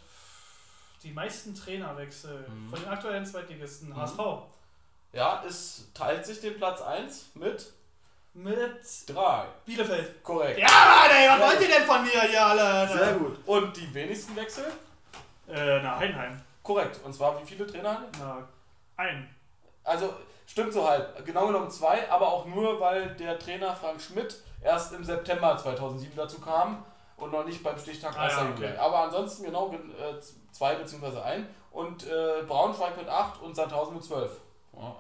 [1.04, 2.70] Die meisten Trainerwechsel Mhm.
[2.70, 3.90] von den aktuellen Zweitligisten.
[3.90, 3.98] Mhm.
[3.98, 4.20] HSV.
[5.12, 7.72] Ja, es teilt sich den Platz 1 mit
[8.36, 9.46] Mit Drei.
[9.64, 10.24] Bielefeld.
[10.24, 10.58] Korrekt.
[10.60, 12.88] Ja, Mann, ey, was wollt ihr denn von mir hier alle?
[12.92, 13.38] Sehr gut.
[13.46, 14.66] Und die wenigsten Wechsel?
[15.48, 16.42] Äh, na, Heidenheim.
[16.64, 17.00] Korrekt.
[17.04, 18.02] Und zwar wie viele Trainer?
[18.18, 18.48] Na,
[18.98, 19.30] ein.
[19.84, 21.26] Also stimmt so halb.
[21.26, 26.16] Genau genommen zwei, aber auch nur, weil der Trainer Frank Schmidt erst im September 2007
[26.16, 26.84] dazu kam
[27.18, 28.34] und noch nicht beim Stichtag Ah, 1.
[28.34, 28.78] ja, okay.
[28.78, 30.20] Aber ansonsten genau äh,
[30.52, 31.20] zwei bzw.
[31.20, 31.48] ein.
[31.72, 34.30] Und äh, Braunschweig mit 8 und Sandhausen mit 12.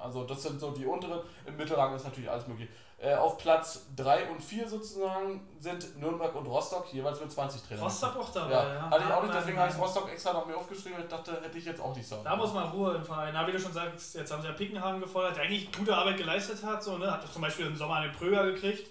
[0.01, 1.19] Also das sind so die unteren.
[1.45, 2.69] Im Mittelrang ist natürlich alles möglich.
[2.99, 7.83] Äh, auf Platz 3 und 4 sozusagen sind Nürnberg und Rostock jeweils mit 20 Trainern.
[7.83, 8.89] Rostock auch dabei, Ja, ja.
[8.89, 10.99] hatte ich auch nicht, deswegen habe ich Rostock extra noch mir aufgeschrieben.
[11.01, 12.23] Ich dachte, hätte ich jetzt auch nicht sagen.
[12.23, 13.31] Da muss man Ruhe im Verein.
[13.33, 16.17] Na, wie du schon sagst, jetzt haben sie ja Pickenhagen gefordert, der eigentlich gute Arbeit
[16.17, 16.81] geleistet hat.
[16.81, 17.11] So, ne?
[17.11, 18.87] Hat zum Beispiel im Sommer einen Pröger gekriegt,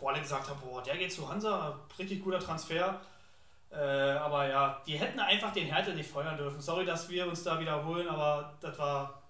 [0.00, 3.00] wo alle gesagt haben, boah, der geht zu Hansa, richtig guter Transfer.
[3.70, 6.60] Äh, aber ja, die hätten einfach den Härte nicht feuern dürfen.
[6.60, 9.21] Sorry, dass wir uns da wiederholen, aber das war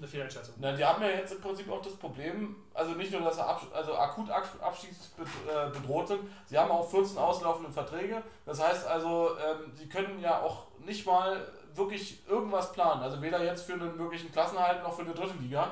[0.00, 0.54] eine Fehleinschätzung.
[0.58, 3.44] Na, die haben ja jetzt im Prinzip auch das Problem, also nicht nur, dass sie
[3.44, 8.22] abs also akut abstiegsbedroht sind, sie haben auch 14 auslaufende Verträge.
[8.46, 13.02] Das heißt also, ähm, sie können ja auch nicht mal wirklich irgendwas planen.
[13.02, 15.70] Also weder jetzt für einen möglichen Klassenhalt noch für eine dritte Liga.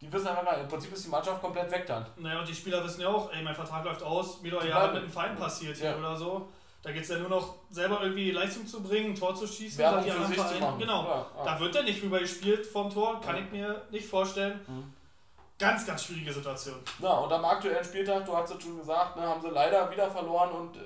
[0.00, 0.62] Die wissen einfach nicht.
[0.62, 2.06] Im Prinzip ist die Mannschaft komplett weg dann.
[2.16, 4.86] Naja, und die Spieler wissen ja auch, ey, mein Vertrag läuft aus, mir doch ja
[4.92, 5.96] mit dem Verein passiert hier Ja.
[5.98, 6.48] oder so.
[6.82, 9.78] Da geht es ja nur noch selber irgendwie Leistung zu bringen, ein Tor zu schießen,
[9.78, 10.76] Werbung die für anderen Vereine.
[10.78, 11.02] Genau.
[11.04, 11.44] Ja, ja.
[11.44, 13.42] Da wird er nicht rüber gespielt vom Tor, kann Ja.
[13.42, 14.60] ich mir nicht vorstellen.
[14.66, 14.92] Mhm.
[15.58, 16.76] Ganz, ganz schwierige Situation.
[17.00, 20.08] Ja, und am aktuellen Spieltag, du hast es schon gesagt, ne, haben sie leider wieder
[20.08, 20.80] verloren und äh,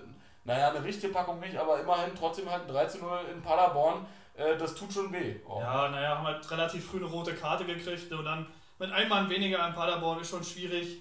[0.45, 4.07] naja, eine richtige Packung nicht, aber immerhin trotzdem halt ein 3 zu 0 in Paderborn.
[4.35, 5.37] Äh, das tut schon weh.
[5.47, 5.61] Oh.
[5.61, 8.47] Ja, naja, haben halt relativ früh eine rote Karte gekriegt und dann
[8.79, 10.97] mit einem Mann weniger in Paderborn ist schon schwierig.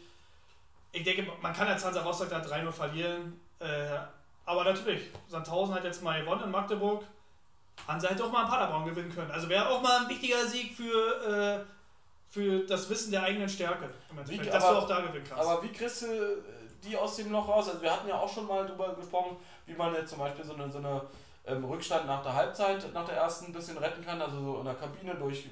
[0.92, 3.40] Ich denke, man kann als Hansa Rostock da 3-0 verlieren.
[3.60, 3.98] Äh,
[4.52, 7.04] aber natürlich, Sandhausen hat jetzt mal gewonnen in Magdeburg.
[7.88, 9.32] Hansa hätte auch mal in Paderborn gewinnen können.
[9.32, 11.66] Also wäre auch mal ein wichtiger Sieg für, äh,
[12.30, 13.90] für das Wissen der eigenen Stärke.
[14.26, 15.44] Wie- dass aber- du auch da gewinnen kannst.
[15.44, 16.38] Aber wie kriegst du äh,
[16.84, 17.70] die aus dem Loch raus?
[17.70, 20.54] Also wir hatten ja auch schon mal darüber gesprochen, wie man jetzt zum Beispiel so
[20.54, 21.02] eine, so eine
[21.46, 24.66] ähm, Rückstand nach der Halbzeit, nach der ersten ein bisschen retten kann, also so in
[24.66, 25.50] der Kabine durch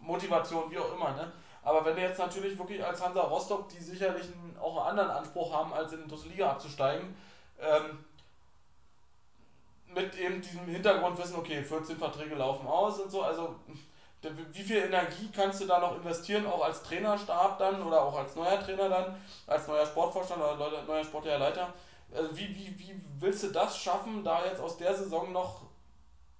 [0.00, 1.10] Motivation, wie auch immer.
[1.12, 1.32] Ne?
[1.62, 5.10] Aber wenn du jetzt natürlich wirklich als Hansa Rostock, die sicherlich einen, auch einen anderen
[5.18, 7.14] Anspruch haben, als in die Liga abzusteigen,
[7.60, 8.04] ähm,
[9.94, 13.56] mit eben diesem Hintergrund wissen, okay, 14 Verträge laufen aus und so, also
[14.52, 18.34] wie viel Energie kannst du da noch investieren, auch als Trainerstab dann oder auch als
[18.34, 19.16] neuer Trainer dann,
[19.46, 21.72] als neuer Sportvorstand oder neuer sportlicher Leiter?
[22.14, 25.62] Also wie, wie, wie willst du das schaffen, da jetzt aus der Saison noch,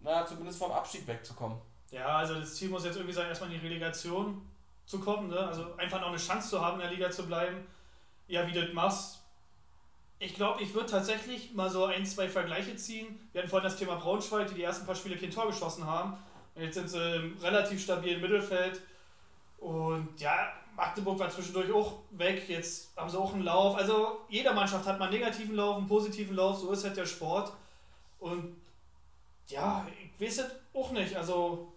[0.01, 1.59] naja, zumindest vom Abstieg wegzukommen?
[1.91, 4.43] Ja, also das Ziel muss jetzt irgendwie sein, erstmal in die Relegation
[4.87, 5.29] zu kommen.
[5.29, 5.39] Ne?
[5.39, 7.67] Also einfach noch eine Chance zu haben, in der Liga zu bleiben.
[8.27, 9.23] Ja, wie du das machst.
[10.19, 13.29] Ich glaube, ich würde tatsächlich mal so ein, zwei Vergleiche ziehen.
[13.33, 16.17] Wir hatten vorhin das Thema Braunschweig, die die ersten paar Spiele kein Tor geschossen haben.
[16.55, 18.81] Und jetzt sind sie im relativ stabilen Mittelfeld.
[19.59, 22.49] Und ja, Magdeburg war zwischendurch auch weg.
[22.49, 23.77] Jetzt haben sie auch einen Lauf.
[23.77, 26.59] Also jede Mannschaft hat mal einen negativen Lauf, einen positiven Lauf.
[26.59, 27.53] So ist halt der Sport.
[28.19, 28.57] Und
[29.49, 31.15] ja, ich weiß es auch nicht.
[31.15, 31.71] Also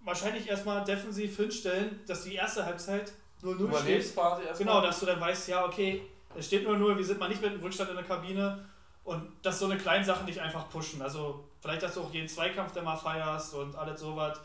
[0.00, 4.16] wahrscheinlich erstmal defensiv hinstellen, dass die erste Halbzeit 0-0 steht.
[4.58, 6.02] Genau, dass du dann weißt, ja, okay,
[6.36, 8.64] es steht 0-0, wir sind mal nicht mit dem Rückstand in der Kabine
[9.04, 11.02] und dass so eine kleinen Sachen dich einfach pushen.
[11.02, 14.38] Also vielleicht, dass du auch jeden Zweikampf der mal feierst und alles sowas.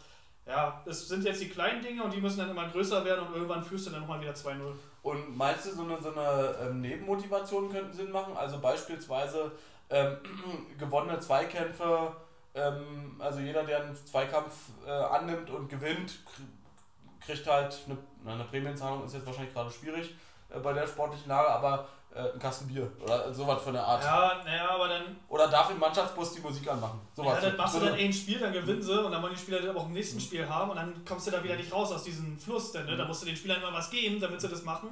[0.45, 3.33] Ja, das sind jetzt die kleinen Dinge und die müssen dann immer größer werden und
[3.33, 4.55] irgendwann führst du dann nochmal wieder 2-0.
[5.03, 8.35] Und meinst du, so eine, so eine ähm, Nebenmotivation könnten Sinn machen?
[8.35, 9.51] Also beispielsweise
[9.89, 10.17] ähm,
[10.79, 12.13] gewonnene Zweikämpfe,
[12.55, 14.53] ähm, also jeder, der einen Zweikampf
[14.85, 20.15] äh, annimmt und gewinnt, kr- kriegt halt eine, eine Prämienzahlung, ist jetzt wahrscheinlich gerade schwierig
[20.59, 24.03] bei der sportlichen Lage, aber äh, ein Kasten Bier oder sowas von der Art.
[24.03, 26.99] Ja, naja, aber dann, Oder darf im Mannschaftsbus die Musik anmachen?
[27.15, 27.43] Sowas.
[27.43, 29.39] ja, dann machst du dann eh ein Spiel, dann gewinnen sie und dann wollen die
[29.39, 31.91] Spieler das auch im nächsten Spiel haben und dann kommst du da wieder nicht raus
[31.91, 32.71] aus diesem Fluss.
[32.71, 32.97] Denn, ne?
[32.97, 34.89] Da musst du den Spielern immer was geben, damit sie das machen.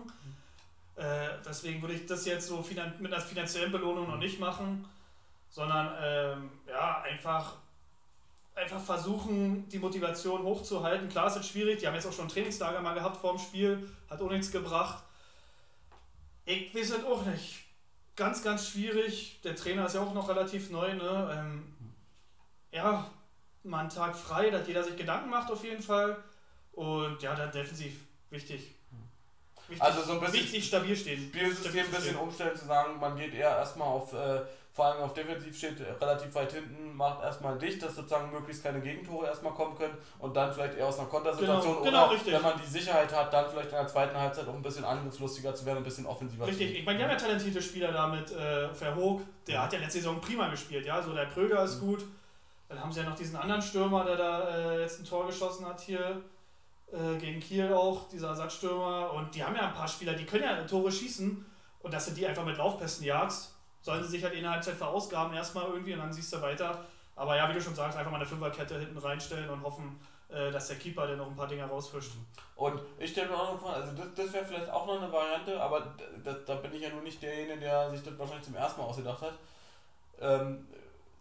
[0.96, 2.64] Äh, deswegen würde ich das jetzt so
[3.00, 4.88] mit einer finanziellen Belohnung noch nicht machen,
[5.50, 7.54] sondern ähm, ja, einfach,
[8.54, 11.10] einfach versuchen, die Motivation hochzuhalten.
[11.10, 13.40] Klar, ist jetzt schwierig, die haben jetzt auch schon ein Trainingslager mal gehabt vor dem
[13.40, 15.04] Spiel, hat auch nichts gebracht.
[16.46, 17.64] Ich weiß es auch nicht.
[18.16, 19.42] Ganz, ganz schwierig.
[19.44, 20.94] Der Trainer ist ja auch noch relativ neu.
[20.94, 21.30] Ne?
[21.34, 21.74] Ähm,
[22.72, 23.10] ja,
[23.64, 26.24] mal einen Tag frei, dass jeder sich Gedanken macht auf jeden Fall.
[26.72, 28.76] Und ja, dann defensiv wichtig.
[29.68, 31.20] Wichtig, Also so ein bisschen wichtig stabil stehen.
[31.30, 34.42] Spielsystem ein bisschen umstellen, zu sagen, man geht eher erstmal auf, äh,
[34.74, 38.82] vor allem auf Defensiv steht relativ weit hinten, macht erstmal dicht, dass sozusagen möglichst keine
[38.82, 42.34] Gegentore erstmal kommen können und dann vielleicht eher aus einer Kontersituation Genau, genau, oder richtig.
[42.34, 45.56] wenn man die Sicherheit hat, dann vielleicht in der zweiten Halbzeit auch ein bisschen angriffslustiger
[45.56, 48.08] zu werden, ein bisschen offensiver Richtig, zu ich meine, die haben ja talentierte Spieler da
[48.08, 51.80] mit äh, Verhoog, der hat ja letzte Saison prima gespielt, ja, so der Kröger ist
[51.80, 52.04] gut.
[52.68, 55.66] Dann haben sie ja noch diesen anderen Stürmer, der da äh, jetzt ein Tor geschossen
[55.66, 56.22] hat hier.
[56.92, 59.12] Äh, gegen Kiel auch, dieser Ersatzstürmer.
[59.14, 61.46] Und die haben ja ein paar Spieler, die können ja Tore schießen.
[61.80, 64.76] Und dass du die einfach mit Laufpässen jagst, sollen sie sich halt in der Halbzeit
[64.76, 66.84] verausgaben erstmal irgendwie und dann siehst du weiter.
[67.16, 70.52] Aber ja, wie du schon sagst, einfach mal eine Fünferkette hinten reinstellen und hoffen, äh,
[70.52, 72.14] dass der Keeper dann noch ein paar Dinge rausfischt.
[72.56, 75.12] Und ich stelle mir auch noch vor, also das, das wäre vielleicht auch noch eine
[75.12, 78.56] Variante, aber da, da bin ich ja nur nicht derjenige, der sich das wahrscheinlich zum
[78.56, 79.34] ersten Mal ausgedacht hat.
[80.20, 80.68] Ähm,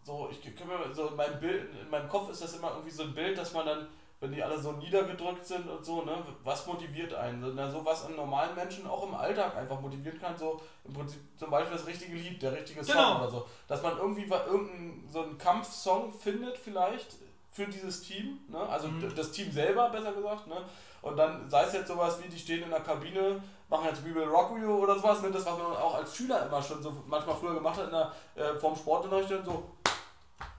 [0.03, 2.91] so, ich kann mir so in meinem Bild, in meinem Kopf ist das immer irgendwie
[2.91, 3.87] so ein Bild, dass man dann,
[4.25, 7.43] wenn die alle so niedergedrückt sind und so, ne, was motiviert einen?
[7.71, 11.51] So, was einen normalen Menschen auch im Alltag einfach motivieren kann, so im Prinzip zum
[11.51, 13.17] Beispiel das richtige Lied, der richtige Song Genau.
[13.19, 13.45] oder so.
[13.67, 17.15] Dass man irgendwie irgendeinen so einen Kampfsong findet vielleicht
[17.51, 18.57] für dieses Team, ne?
[18.67, 19.13] Also Mhm.
[19.15, 20.57] das Team selber besser gesagt, ne?
[21.03, 24.13] Und dann sei es jetzt sowas wie, die stehen in der Kabine, machen jetzt We
[24.15, 25.29] Will Rock You oder sowas, ne?
[25.31, 28.11] das was man auch als Schüler immer schon so manchmal früher gemacht hat in der,
[28.35, 29.63] äh, vom Sportunterricht so,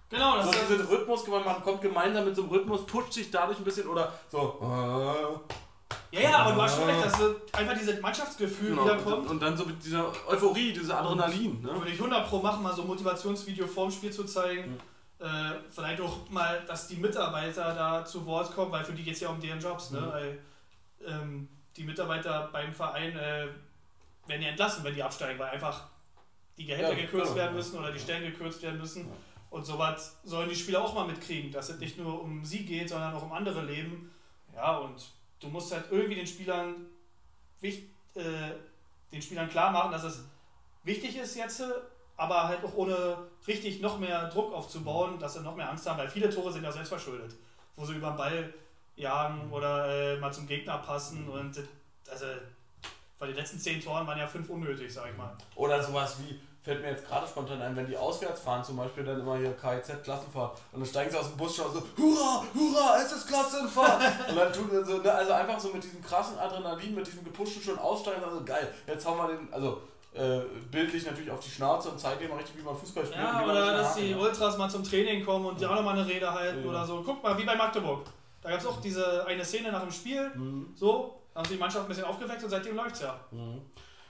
[0.08, 3.30] Genau, das so ist diesen Rhythmus, man kommt gemeinsam mit so einem Rhythmus, pusht sich
[3.30, 5.42] dadurch ein bisschen oder so.
[6.12, 9.16] Ja, ja, aber du hast schon recht, dass so einfach dieses Mannschaftsgefühl Genau, wiederkommt.
[9.16, 11.60] und, und dann so mit dieser Euphorie, dieses Adrenalin.
[11.60, 11.74] Ne?
[11.74, 14.78] Würde ich 100 Pro machen, mal so ein Motivationsvideo vorm Spiel zu zeigen.
[15.18, 15.26] Äh,
[15.68, 19.20] vielleicht auch mal, dass die Mitarbeiter da zu Wort kommen, weil für die geht es
[19.20, 19.90] ja um deren Jobs.
[19.90, 20.00] Ne?
[20.00, 20.12] Mhm.
[20.12, 20.38] Weil,
[21.06, 23.48] ähm, die Mitarbeiter beim Verein äh,
[24.26, 25.84] werden ja entlassen, wenn die absteigen, weil einfach
[26.56, 27.36] die Gehälter Ja, gekürzt genau.
[27.36, 29.06] werden müssen oder die Stellen gekürzt werden müssen.
[29.06, 29.12] Ja.
[29.56, 32.90] Und sowas sollen die Spieler auch mal mitkriegen, dass es nicht nur um sie geht,
[32.90, 34.14] sondern auch um andere Leben.
[34.54, 36.84] Ja, und du musst halt irgendwie den Spielern,
[37.62, 37.72] äh,
[39.10, 40.24] den Spielern klar machen, dass es
[40.84, 41.64] wichtig ist jetzt,
[42.18, 43.16] aber halt auch ohne
[43.46, 46.62] richtig noch mehr Druck aufzubauen, dass sie noch mehr Angst haben, weil viele Tore sind
[46.62, 47.34] ja selbst verschuldet,
[47.76, 48.54] wo sie über den Ball
[48.94, 51.62] jagen oder äh, mal zum Gegner passen und
[52.10, 52.26] also
[53.18, 55.34] bei den letzten zehn Toren waren ja fünf unnötig, sag ich mal.
[55.54, 59.04] Oder sowas wie, fällt mir jetzt gerade spontan ein, wenn die auswärts fahren, zum Beispiel
[59.04, 62.42] dann immer hier KIZ Klassenfahrt und dann steigen sie aus dem Bus schon so, Hurra,
[62.52, 64.02] Hurra, es ist Klassenfahrt!
[64.30, 67.22] und dann tun sie so, ne, also einfach so mit diesem krassen Adrenalin, mit diesem
[67.22, 69.80] gepushten schon aussteigen, also geil, jetzt hauen wir den, also
[70.12, 70.40] äh,
[70.72, 73.20] bildlich natürlich auf die Schnauze und zeigen mal richtig, wie man Fußball spielt.
[73.20, 75.96] Ja, oder dass mehr die haken Ultras mal zum Training kommen und die auch nochmal
[75.96, 76.68] eine Rede halten Ja.
[76.68, 77.00] oder so.
[77.06, 78.06] Guck mal, wie bei Magdeburg.
[78.42, 80.30] Da gab es auch diese eine Szene nach dem Spiel.
[80.34, 80.72] Mhm.
[80.74, 83.20] so, da haben sie die Mannschaft ein bisschen aufgeweckt und seitdem läuft's ja.
[83.30, 83.60] Mhm.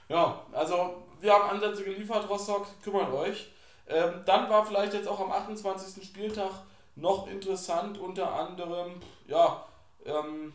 [0.09, 3.51] Ja, also wir haben Ansätze geliefert, Rostock, kümmert euch.
[3.87, 6.03] Ähm, dann war vielleicht jetzt auch am 28.
[6.03, 6.51] Spieltag
[6.95, 9.63] noch interessant, unter anderem, ja,
[10.05, 10.53] ähm,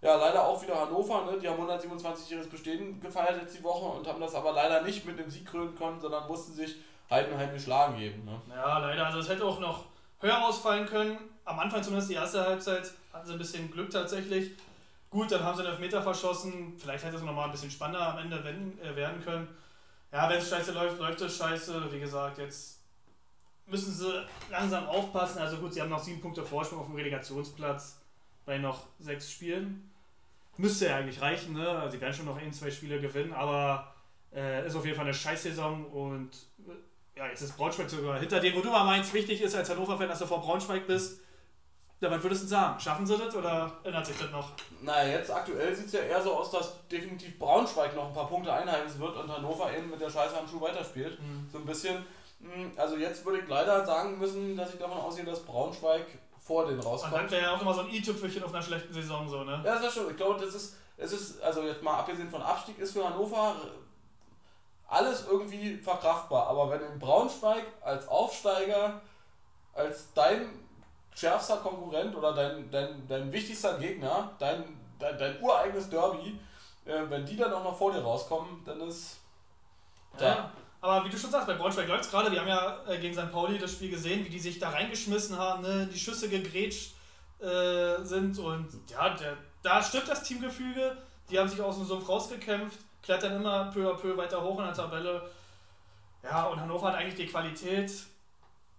[0.00, 1.38] ja, leider auch wieder Hannover, ne?
[1.38, 5.18] die haben 127-jähriges Bestehen gefeiert jetzt die Woche und haben das aber leider nicht mit
[5.18, 6.76] einem Sieg krönen können, sondern mussten sich
[7.10, 8.24] Heidenheim geschlagen geben.
[8.24, 8.40] Ne?
[8.54, 9.06] Ja, leider.
[9.06, 9.86] Also es hätte auch noch
[10.20, 11.18] höher ausfallen können.
[11.44, 14.52] Am Anfang zumindest die erste Halbzeit hatten sie ein bisschen Glück tatsächlich.
[15.10, 16.76] Gut, dann haben sie einen Elfmeter verschossen.
[16.78, 19.48] Vielleicht hätte es nochmal ein bisschen spannender am Ende äh, werden können.
[20.12, 21.92] Ja, wenn es scheiße läuft, läuft es scheiße.
[21.92, 22.80] Wie gesagt, jetzt
[23.66, 25.38] müssen sie langsam aufpassen.
[25.38, 28.00] Also gut, sie haben noch sieben Punkte Vorsprung auf dem Relegationsplatz
[28.46, 29.90] bei noch sechs Spielen.
[30.56, 31.68] Müsste ja eigentlich reichen, ne?
[31.68, 33.94] Also sie werden schon noch ein, zwei Spiele gewinnen, aber
[34.34, 36.30] äh, ist auf jeden Fall eine Scheißsaison und
[36.66, 39.70] äh, ja, jetzt ist Braunschweig sogar hinter dem, wo du mal meinst, wichtig ist als
[39.70, 41.20] Hannover-Fan, dass du vor Braunschweig bist.
[42.00, 42.78] Ja, was würdest du sagen?
[42.78, 44.50] Schaffen sie das oder ändert sich das noch?
[44.82, 48.28] Naja, jetzt aktuell sieht es ja eher so aus, dass definitiv Braunschweig noch ein paar
[48.28, 51.18] Punkte einheimsen wird und Hannover eben mit der Scheißhandschuh weiterspielt.
[51.52, 52.06] So ein bisschen.
[52.38, 56.06] mh, Also jetzt würde ich leider sagen müssen, dass ich davon ausgehe, dass Braunschweig
[56.40, 57.14] vor den Und rauskommt.
[57.14, 59.60] dann wäre ja auch nochmal so ein i-Tüpfelchen auf einer schlechten Saison so, ne?
[59.66, 60.08] Ja, das ist schon.
[60.10, 63.56] Ich glaube, das ist, es ist, also jetzt mal abgesehen von Abstieg, ist für Hannover
[64.86, 66.46] alles irgendwie verkraftbar.
[66.46, 69.00] Aber wenn in Braunschweig als Aufsteiger,
[69.74, 70.48] als dein
[71.18, 74.64] schärfster Konkurrent oder dein, dein, dein wichtigster Gegner, dein,
[74.98, 76.38] dein, dein ureigenes Derby,
[76.84, 79.18] äh, wenn die dann auch noch vor dir rauskommen, dann ist.
[80.18, 80.50] Ja.
[80.80, 82.30] Aber wie du schon sagst, bei Braunschweig läuft es gerade.
[82.30, 83.32] Wir haben ja äh, gegen St.
[83.32, 85.88] Pauli das Spiel gesehen, wie die sich da reingeschmissen haben, ne?
[85.92, 86.94] die Schüsse gegrätscht
[87.40, 88.38] äh, sind.
[88.38, 90.96] Und ja, der, da stimmt das Teamgefüge.
[91.30, 94.66] Die haben sich aus dem Sumpf rausgekämpft, klettern immer peu à peu weiter hoch in
[94.66, 95.28] der Tabelle.
[96.22, 97.90] Ja, und Hannover hat eigentlich die Qualität.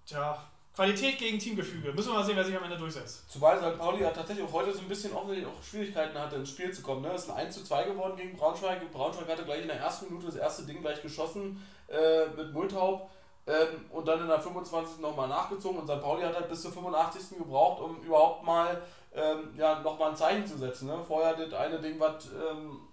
[0.06, 0.42] Tja,
[0.80, 1.92] Qualität gegen Teamgefüge.
[1.92, 3.30] Müssen wir mal sehen, wer sich am Ende durchsetzt.
[3.30, 3.78] Zumal St.
[3.78, 6.82] Pauli ja tatsächlich auch heute so ein bisschen offensichtlich auch Schwierigkeiten hatte, ins Spiel zu
[6.82, 7.02] kommen.
[7.02, 7.10] Ne?
[7.10, 8.80] Es ist ein 1 zu 2 geworden gegen Braunschweig.
[8.94, 13.10] Braunschweig hatte gleich in der ersten Minute das erste Ding gleich geschossen äh, mit Multhaup
[13.46, 15.00] ähm, und dann in der 25.
[15.02, 15.80] nochmal nachgezogen.
[15.80, 16.02] Und St.
[16.02, 17.38] Pauli hat halt bis zur 85.
[17.38, 18.82] gebraucht, um überhaupt mal
[19.14, 20.88] ähm, ja, nochmal ein Zeichen zu setzen.
[20.88, 21.04] Ne?
[21.06, 22.88] Vorher das eine Ding, was ähm,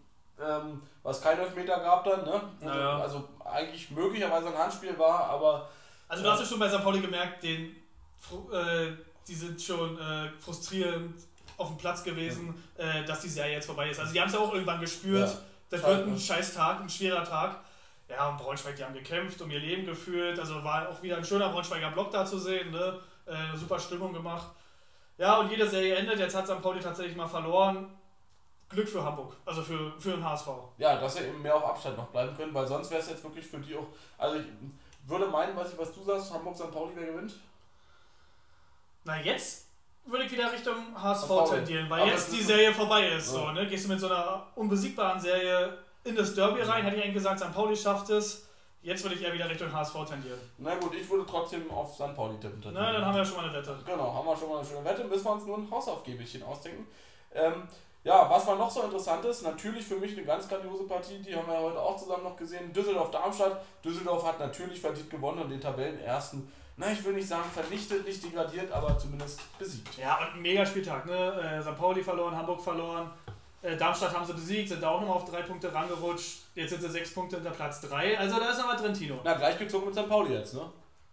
[0.44, 2.40] ähm, was kein Elfmeter gab dann, ne?
[2.60, 2.98] Naja.
[2.98, 5.68] Also eigentlich möglicherweise ein Handspiel war, aber
[6.08, 6.82] Also du hast ja schon bei St.
[6.82, 7.75] Pauli gemerkt, den,
[8.52, 8.92] äh,
[9.26, 11.14] die sind schon äh, frustrierend
[11.56, 13.98] auf dem Platz gewesen, äh, dass die Serie jetzt vorbei ist.
[14.00, 15.38] Also die haben es ja auch irgendwann gespürt, Ja.
[15.70, 16.20] das Schade, wird ein ne?
[16.20, 17.60] scheiß Tag, ein schwerer Tag.
[18.08, 20.38] Ja, und Braunschweig, die haben gekämpft, um ihr Leben gefühlt.
[20.38, 23.00] Also war auch wieder ein schöner Braunschweiger Block da zu sehen, ne?
[23.26, 24.46] Äh, super Stimmung gemacht.
[25.18, 26.18] Ja, und jede Serie endet.
[26.20, 26.62] Jetzt hat St.
[26.62, 27.88] Pauli tatsächlich mal verloren.
[28.68, 30.48] Glück für Hamburg, also für, für den HSV.
[30.78, 33.22] Ja, dass sie eben mehr auf Abstand noch bleiben können, weil sonst wäre es jetzt
[33.22, 33.86] wirklich für die auch.
[34.18, 34.44] Also ich
[35.06, 36.70] würde meinen, weiß ich, was du sagst, Hamburg St.
[36.72, 37.32] Pauli, wer gewinnt?
[39.06, 39.66] Na, jetzt
[40.04, 43.28] würde ich wieder Richtung HSV tendieren, weil Aber jetzt die Serie vorbei ist.
[43.28, 43.66] So, ne?
[43.68, 47.38] Gehst du mit so einer unbesiegbaren Serie in das Derby rein, hätte ich eigentlich gesagt,
[47.38, 47.52] St.
[47.54, 48.48] Pauli schafft es.
[48.82, 50.38] Jetzt würde ich eher wieder Richtung HSV tendieren.
[50.58, 52.14] Na gut, ich würde trotzdem auf St.
[52.14, 52.60] Pauli tippen.
[52.72, 53.76] Na, dann haben wir ja schon mal eine Wette.
[53.84, 56.86] Genau, haben wir schon mal eine schöne Wette, müssen wir uns nur ein Hausaufgabechen ausdenken.
[57.32, 57.62] Ähm,
[58.02, 61.34] ja, was war noch so interessant ist, natürlich für mich eine ganz grandiose Partie, die
[61.34, 62.72] haben wir ja heute auch zusammen noch gesehen.
[62.72, 63.60] Düsseldorf-Darmstadt.
[63.84, 68.22] Düsseldorf hat natürlich verdient gewonnen und den Tabellenersten, na, ich will nicht sagen vernichtet, nicht
[68.22, 69.96] degradiert, aber zumindest besiegt.
[69.98, 71.12] Ja, und ein mega Spieltag, ne?
[71.58, 71.76] Äh, St.
[71.76, 73.10] Pauli verloren, Hamburg verloren.
[73.62, 76.40] Äh, Darmstadt haben sie besiegt, sind da auch nochmal auf drei Punkte rangerutscht.
[76.54, 78.18] Jetzt sind sie sechs Punkte hinter Platz drei.
[78.18, 79.18] Also da ist noch was drin, Tino.
[79.24, 80.08] Na, gleichgezogen mit St.
[80.08, 80.62] Pauli jetzt, ne?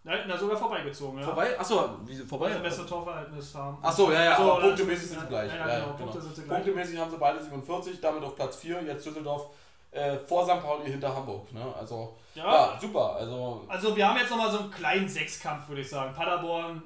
[0.05, 1.23] Na, na sogar vorbeigezogen, ja.
[1.25, 1.57] Vorbei?
[1.57, 2.49] Achso, wie Weil vorbei?
[2.49, 3.77] sie ein besseres Torverhältnis haben.
[3.81, 5.49] Achso, ja, ja, So, aber oder- punktemäßig sind sie gleich.
[5.49, 5.95] Ja, Ja, genau, genau.
[5.97, 6.57] Punkte sind sie gleich.
[6.63, 9.47] Punktemäßig haben sie beide 47, damit auf Platz 4, jetzt Düsseldorf
[9.93, 10.61] äh, vor St.
[10.61, 11.51] Pauli hinter Hamburg.
[11.53, 11.63] Ne?
[11.79, 13.15] Also, Ja, ja, super.
[13.15, 16.13] Also, Also wir haben jetzt nochmal so einen kleinen Sechskampf, würde ich sagen.
[16.13, 16.81] Paderborn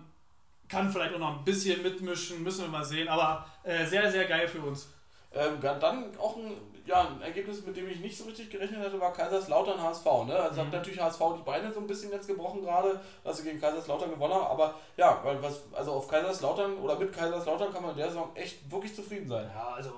[0.70, 4.26] kann vielleicht auch noch ein bisschen mitmischen, müssen wir mal sehen, aber äh, sehr, sehr
[4.26, 4.89] geil für uns.
[5.34, 6.54] Ähm, dann auch ein,
[6.86, 10.06] ja, ein Ergebnis, mit dem ich nicht so richtig gerechnet hatte, war Kaiserslautern HSV.
[10.26, 10.36] Ne?
[10.36, 10.65] Also Mhm.
[10.67, 14.10] hat natürlich HSV die Beine so ein bisschen jetzt gebrochen gerade, dass sie gegen Kaiserslautern
[14.10, 14.48] gewonnen haben.
[14.48, 18.30] Aber ja, weil was, also auf Kaiserslautern oder mit Kaiserslautern kann man in der Saison
[18.36, 19.50] echt wirklich zufrieden sein.
[19.54, 19.91] Ja, also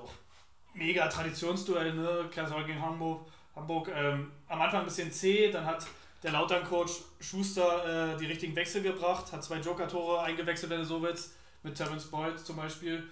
[0.74, 2.30] mega Traditionsduell, ne?
[2.34, 3.28] Kaiserslautern gegen Hamburg.
[3.56, 5.86] Hamburg ähm, am Anfang ein bisschen zäh, dann hat
[6.24, 11.02] der Lautern-Coach Schuster äh, die richtigen Wechsel gebracht, hat zwei Joker-Tore eingewechselt, wenn du so
[11.02, 13.04] willst, mit Terence Boyd zum Beispiel,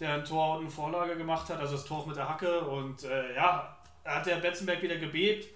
[0.00, 3.04] der ein Tor und eine Vorlage gemacht hat, also das Tor mit der Hacke und
[3.04, 5.48] äh, ja, hat der Betzenberg wieder gebebt.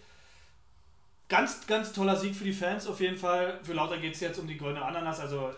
[1.28, 3.60] Ganz, ganz toller Sieg für die Fans auf jeden Fall.
[3.62, 5.52] Für Lauter geht es jetzt um die goldene Ananas, also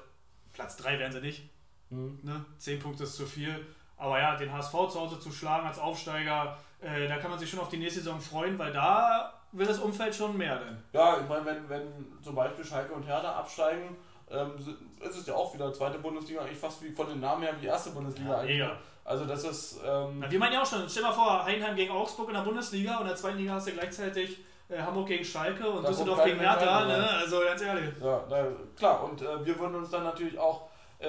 [0.53, 1.43] Platz 3 werden sie nicht.
[1.91, 2.45] Ne?
[2.59, 3.67] 10 Punkte ist zu viel.
[4.01, 7.51] Aber ja, den HSV zu Hause zu schlagen als Aufsteiger, äh, da kann man sich
[7.51, 10.83] schon auf die nächste Saison freuen, weil da will das Umfeld schon mehr denn.
[10.93, 13.97] Ja, ich meine, wenn, wenn zum Beispiel Schalke und Hertha absteigen,
[14.31, 14.53] ähm,
[15.01, 17.67] ist es ja auch wieder zweite Bundesliga, eigentlich fast wie von den Namen her wie
[17.67, 18.59] erste Bundesliga eigentlich.
[18.59, 18.77] Mega.
[19.05, 21.93] Also das ist, ähm, Na, wir meinen ja auch schon, stell mal vor, Heidenheim gegen
[21.93, 25.25] Augsburg in der Bundesliga und in der zweiten Liga hast du gleichzeitig äh, Hamburg gegen
[25.25, 27.11] Schalke und Da Düsseldorf gegen Hertha, Entscheidender, ne?
[27.19, 27.91] Also ganz ehrlich.
[28.01, 29.05] Ja, na, klar.
[29.05, 30.69] Und äh, wir würden uns dann natürlich auch
[31.01, 31.07] äh,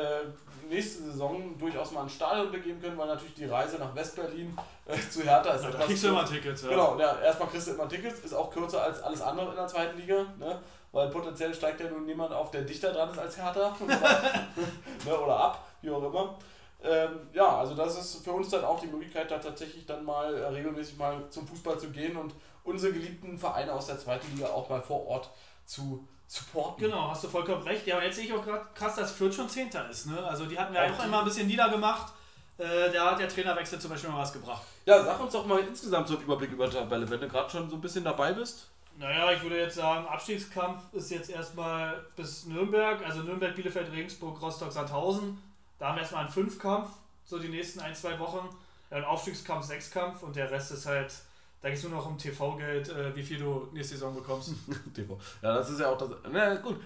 [0.72, 4.98] nächste Saison durchaus mal ins Stadion begeben können, weil natürlich die Reise nach Westberlin äh,
[5.10, 6.26] zu Hertha ist Ja, da kriegst du immer.
[6.26, 6.70] Tickets, ja.
[6.70, 9.68] Genau, ja, erstmal kriegst du immer Tickets, ist auch kürzer als alles andere in der
[9.68, 10.60] zweiten Liga, ne?
[10.94, 13.76] weil potenziell steigt ja nun niemand auf, der dichter dran ist als Hertha
[15.06, 15.20] ne?
[15.20, 16.38] oder ab, wie auch immer.
[16.84, 20.34] Ähm, ja, also das ist für uns dann auch die Möglichkeit, da tatsächlich dann mal
[20.34, 24.48] äh, regelmäßig mal zum Fußball zu gehen und unsere geliebten Vereine aus der zweiten Liga
[24.48, 25.30] auch mal vor Ort
[25.66, 26.86] zu supporten.
[26.86, 27.86] Genau, hast du vollkommen recht.
[27.86, 30.08] Ja, und jetzt sehe ich auch gerade krass, dass Fürth schon Zehnter ist.
[30.08, 30.18] Ne?
[30.24, 32.14] Also die hatten wir Auch einmal ein bisschen niedergemacht.
[32.58, 34.62] Äh, da hat der Trainerwechsel zum Beispiel mal was gebracht.
[34.86, 37.50] Ja, sag uns doch mal insgesamt so einen Überblick über die Tabelle, wenn du gerade
[37.50, 38.70] schon so ein bisschen dabei bist.
[38.98, 44.42] Naja, ich würde jetzt sagen, Abstiegskampf ist jetzt erstmal bis Nürnberg, also Nürnberg, Bielefeld, Regensburg,
[44.42, 45.42] Rostock, Sandhausen.
[45.80, 46.90] Da haben wir erstmal einen Fünfkampf,
[47.26, 48.48] so die nächsten ein, zwei Wochen.
[48.90, 51.14] Ein Aufstiegskampf, Sechskampf und der Rest ist halt,
[51.62, 54.54] da geht es nur noch um TV-Geld, äh, wie viel du nächste Saison bekommst.
[54.96, 55.20] TV.
[55.42, 56.10] Ja, das ist ja auch das.
[56.32, 56.78] Na gut,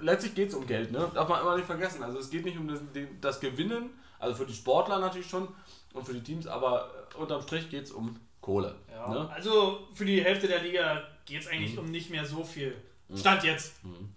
[0.00, 1.10] letztlich geht es um Geld, ne?
[1.12, 2.02] Darf man immer nicht vergessen.
[2.02, 2.80] Also es geht nicht um das,
[3.20, 5.48] das Gewinnen, also für die Sportler natürlich schon
[5.92, 8.74] und für die Teams, aber unterm Strich geht es um Kohle.
[8.90, 9.08] Ja.
[9.08, 9.30] Ne?
[9.30, 12.74] Also für die Hälfte der Liga geht es eigentlich um nicht mehr so viel.
[13.14, 13.74] Stand jetzt.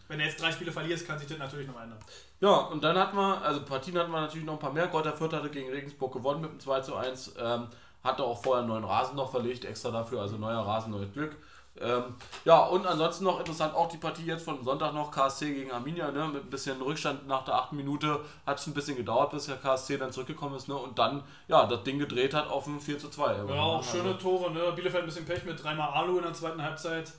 [0.07, 1.99] Wenn du jetzt drei Spiele verlierst, kann sich das natürlich noch ändern.
[2.39, 4.87] Ja, und dann hatten wir, also Partien hatten wir natürlich noch ein paar mehr.
[4.87, 7.35] Kräuter Fürth hatte gegen Regensburg gewonnen mit dem 2 zu 1.
[7.37, 7.67] Ähm,
[8.05, 11.35] hatte auch vorher einen neuen Rasen noch verlegt, extra dafür, also neuer Rasen, neues Glück.
[11.81, 12.15] Ähm,
[12.45, 16.09] ja, und ansonsten noch interessant auch die Partie jetzt von Sonntag noch, KSC gegen Arminia,
[16.09, 18.21] ne, mit ein bisschen Rückstand nach der achten Minute.
[18.45, 21.65] Hat es ein bisschen gedauert, bis der KSC dann zurückgekommen ist, ne, und dann, ja,
[21.65, 23.35] das Ding gedreht hat auf ein 4 zu 2.
[23.49, 24.71] Ja, auch schöne Tore, ne?
[24.73, 27.11] Bielefeld ein bisschen Pech mit dreimal Alu in der zweiten Halbzeit.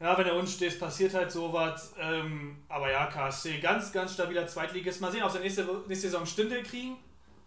[0.00, 1.94] Ja, wenn er unten steht, passiert halt sowas.
[2.00, 5.00] Ähm, aber ja, KSC, ganz, ganz stabiler Zweitligist.
[5.00, 6.96] Mal sehen, ob sie nächste, nächste Saison Stindel kriegen.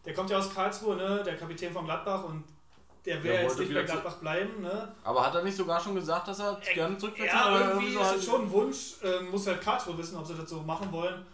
[0.06, 1.24] Der kommt ja aus Karlsruhe, ne?
[1.26, 2.44] Der Kapitän von Gladbach und
[3.08, 4.94] der will Der jetzt wollte nicht bei Gladbach bleiben, ne?
[5.04, 7.34] Aber hat er nicht sogar schon gesagt, dass er gerne zurückwechselt?
[7.42, 8.78] Ja, Oder irgendwie so ist halt- es schon ein Wunsch.
[9.04, 11.26] Ähm, muss halt Karlsruhe wissen, ob sie das so machen wollen.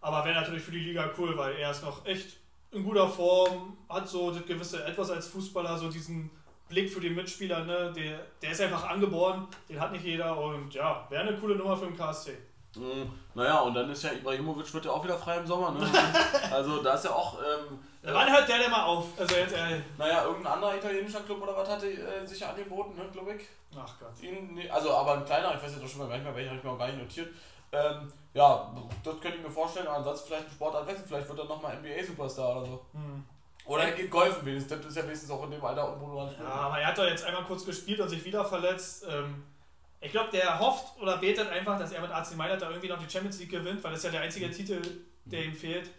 [0.00, 2.36] Aber wäre natürlich für die Liga cool, weil er ist noch echt
[2.72, 6.28] in guter Form, hat so das gewisse etwas als Fußballer, so diesen
[6.68, 7.92] Blick für die Mitspieler, ne?
[7.96, 11.76] Der, der ist einfach angeboren, den hat nicht jeder und ja, wäre eine coole Nummer
[11.76, 12.36] für den KSC.
[12.76, 15.86] Mm, Naja, und dann ist ja Ibrahimovic wird ja auch wieder frei im Sommer, ne?
[16.52, 19.06] Also da ist ja auch, ähm, Ja, wann hört der denn mal auf?
[19.18, 19.82] Also jetzt ehrlich.
[19.98, 23.42] naja, irgendein anderer italienischer Club oder was hatte äh, sich ja angeboten, ne, glaube ich.
[23.76, 24.20] Ach Gott.
[24.22, 26.34] Ihn, nee, also aber ein kleiner, ich weiß jetzt auch schon mal gar nicht mehr,
[26.34, 27.28] welcher habe ich mir auch gar nicht notiert.
[27.72, 28.72] Ähm, ja,
[29.02, 29.86] das könnte ich mir vorstellen.
[29.88, 31.06] Aber ansonsten vielleicht ein Sportart wechseln.
[31.08, 32.84] Vielleicht wird er nochmal NBA-Superstar oder so.
[32.92, 33.24] Hm.
[33.66, 34.78] Oder er geht golfen wenigstens.
[34.78, 36.28] Das ist ja wenigstens auch in dem Alter unproblem.
[36.40, 39.06] Ja, aber er hat doch jetzt einmal kurz gespielt und sich wieder verletzt.
[39.10, 39.42] Ähm,
[40.04, 42.98] ich glaube, der hofft oder betet einfach, dass er mit AC Mailand da irgendwie noch
[42.98, 44.80] die Champions League gewinnt, weil das ist ja der einzige Titel,
[45.24, 45.90] der ihm fehlt.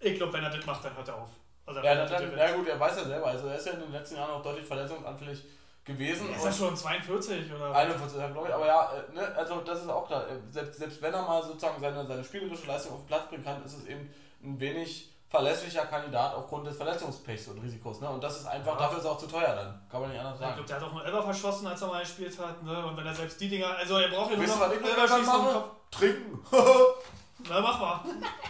[0.00, 1.30] Ich glaube, wenn er das macht, dann hört er auf.
[1.64, 3.26] Also ja, dann, dann, ja gut, er weiß ja selber.
[3.28, 5.42] Also er ist ja in den letzten Jahren auch deutlich verletzungsanfällig
[5.84, 6.28] gewesen.
[6.30, 7.74] Er ist ja schon 42 oder?
[7.74, 8.54] 41, glaube ich.
[8.54, 10.28] Aber ja, äh, ne, also das ist auch klar.
[10.28, 13.44] Äh, selbst, selbst wenn er mal sozusagen seine, seine spielerische Leistung auf den Platz bringen
[13.44, 14.12] kann, ist es eben
[14.42, 18.02] ein wenig verlässlicher Kandidat aufgrund des Verletzungspechs und Risikos.
[18.02, 18.08] Ne?
[18.08, 18.80] Und das ist einfach, ja.
[18.80, 19.80] dafür ist er auch zu teuer dann.
[19.90, 20.50] Kann man nicht anders sagen.
[20.50, 22.62] Ich glaube, der hat auch nur Elber verschossen, als er mal gespielt hat.
[22.62, 22.86] Ne?
[22.86, 26.46] Und wenn er selbst die Dinger, also er braucht ja nur noch Elber schießen Trinken.
[27.48, 28.00] Na, mach mal.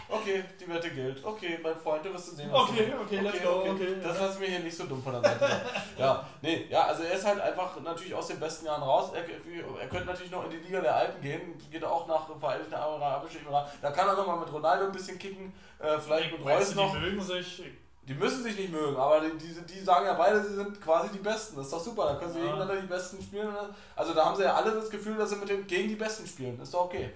[0.08, 1.24] Okay, die Wette gilt.
[1.24, 2.52] Okay, mein Freund, du wirst es sehen.
[2.52, 3.60] Okay, okay, let's okay, go.
[3.60, 3.70] Okay.
[3.70, 3.96] okay.
[4.02, 5.62] Das lassen wir hier nicht so dumm von der Seite.
[5.98, 9.12] ja, nee, ja, also er ist halt einfach natürlich aus den besten Jahren raus.
[9.14, 12.74] Er, er könnte natürlich noch in die Liga der Alpen gehen, geht auch nach Vereinigten
[12.74, 13.78] Arabischen Emiraten.
[13.80, 16.92] Da kann er nochmal mit Ronaldo ein bisschen kicken, äh, vielleicht mit Reus noch.
[16.92, 17.62] Die mögen sich.
[18.04, 21.08] Die müssen sich nicht mögen, aber die, die, die sagen ja beide, sie sind quasi
[21.10, 21.54] die Besten.
[21.56, 22.46] Das ist doch super, da können sie ja.
[22.46, 23.48] gegeneinander die Besten spielen.
[23.94, 26.26] Also da haben sie ja alle das Gefühl, dass sie mit dem gegen die Besten
[26.26, 26.58] spielen.
[26.58, 27.12] Das ist doch okay.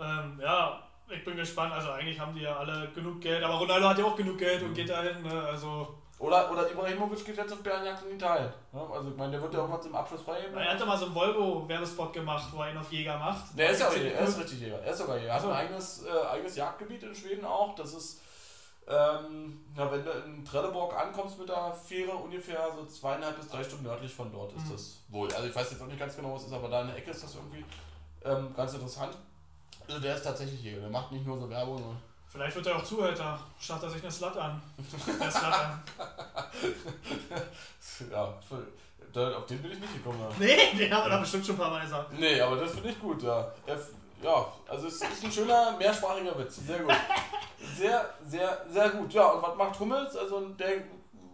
[0.00, 0.82] Ähm, ja,
[1.14, 1.72] ich bin gespannt.
[1.72, 4.62] Also eigentlich haben die ja alle genug Geld, aber Ronaldo hat ja auch genug Geld
[4.62, 5.22] und geht dahin.
[5.22, 5.42] Ne?
[5.42, 5.88] Also
[6.22, 8.52] oder, oder Ibrahimovic geht jetzt auf Bärenjagd in Italien.
[8.72, 8.80] Ne?
[8.92, 10.38] Also ich meine, der wird ja irgendwann zum Abschluss frei.
[10.38, 13.58] Er hat doch mal so einen Volvo-Werbespot gemacht, wo er ihn auf Jäger macht.
[13.58, 14.78] Der ist ja auch Jäger, er ist richtig Jäger.
[14.78, 15.30] Er ist sogar Jäger.
[15.30, 17.74] Er hat ein eigenes, äh, eigenes Jagdgebiet in Schweden auch.
[17.74, 18.20] Das ist,
[18.86, 23.64] ähm, na, wenn du in Trelleborg ankommst mit der Fähre, ungefähr so zweieinhalb bis drei
[23.64, 24.72] Stunden nördlich von dort ist mhm.
[24.72, 25.32] das wohl.
[25.34, 27.10] Also ich weiß jetzt auch nicht ganz genau, was ist, aber da in der Ecke
[27.10, 27.64] ist das irgendwie
[28.24, 29.16] ähm, ganz interessant.
[29.88, 30.80] Also der ist tatsächlich Jäger.
[30.80, 31.96] Der macht nicht nur so Werbung.
[32.28, 33.38] Vielleicht wird er auch Zuhälter.
[33.60, 34.62] Schaut er sich eine Slut an.
[35.20, 35.82] Der Slut an.
[38.10, 38.34] ja,
[39.12, 40.18] da, auf den bin ich nicht gekommen.
[40.20, 40.28] Ja.
[40.38, 42.12] Nee, den haben wir da bestimmt schon ein paar Mal gesagt.
[42.18, 43.52] Nee, aber das finde ich gut, ja.
[43.66, 43.78] Er,
[44.22, 46.60] ja, also es ist ein schöner, mehrsprachiger Witz.
[46.66, 46.94] Sehr gut.
[47.78, 49.12] Sehr, sehr, sehr gut.
[49.12, 50.16] Ja, und was macht Hummels?
[50.16, 50.82] Also der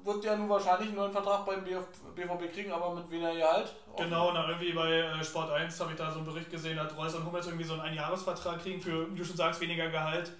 [0.08, 3.72] wird ja nun wahrscheinlich einen neuen Vertrag beim BVB kriegen, aber mit weniger Gehalt.
[3.96, 6.96] Genau, na irgendwie bei äh, Sport 1 habe ich da so einen Bericht gesehen, dass
[6.96, 10.32] Reus und Hummels irgendwie so einen Einjahresvertrag kriegen für, wie du schon sagst, weniger Gehalt.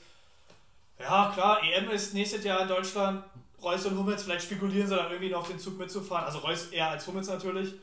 [0.99, 3.23] Ja, klar, EM ist nächstes Jahr in Deutschland.
[3.63, 6.25] Reus und Hummels, vielleicht spekulieren sie dann irgendwie noch auf den Zug mitzufahren.
[6.25, 7.75] Also Reus eher als Hummels natürlich.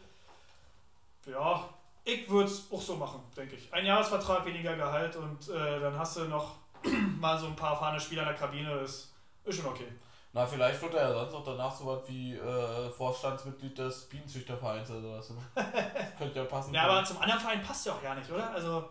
[1.25, 1.69] Ja,
[2.03, 3.73] ich würde es auch so machen, denke ich.
[3.73, 6.55] Ein Jahresvertrag, weniger Gehalt und äh, dann hast du noch
[7.19, 8.71] mal so ein paar fahrende Spieler in der Kabine.
[8.79, 9.13] Ist,
[9.43, 9.87] ist schon okay.
[10.35, 14.91] Na, vielleicht wird er ja sonst auch danach so was wie äh, Vorstandsmitglied des Bienenzüchtervereins
[14.91, 15.31] oder sowas.
[16.17, 16.73] Könnte ja passen.
[16.73, 18.51] Ja, aber zum anderen Verein passt ja auch ja nicht, oder?
[18.51, 18.83] Also.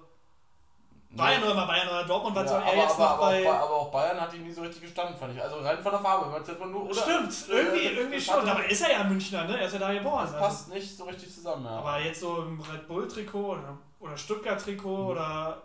[1.10, 3.26] Bayern oder mal Bayern oder Dortmund, was ja, soll er aber, jetzt aber, noch aber
[3.26, 3.46] bei.
[3.46, 5.42] Auch, aber auch Bayern hat ihn nie so richtig gestanden, fand ich.
[5.42, 6.84] Also rein von der Farbe, wenn jetzt mal nur.
[6.84, 8.48] Oder, Stimmt, irgendwie, äh, irgendwie schon.
[8.48, 9.58] Aber ist er ja Münchner, ne?
[9.58, 10.24] Er ist ja da geboren.
[10.24, 10.46] Das also.
[10.46, 11.72] passt nicht so richtig zusammen, ja.
[11.72, 15.08] Aber jetzt so im Red Bull-Trikot oder, oder Stuttgart-Trikot mhm.
[15.08, 15.62] oder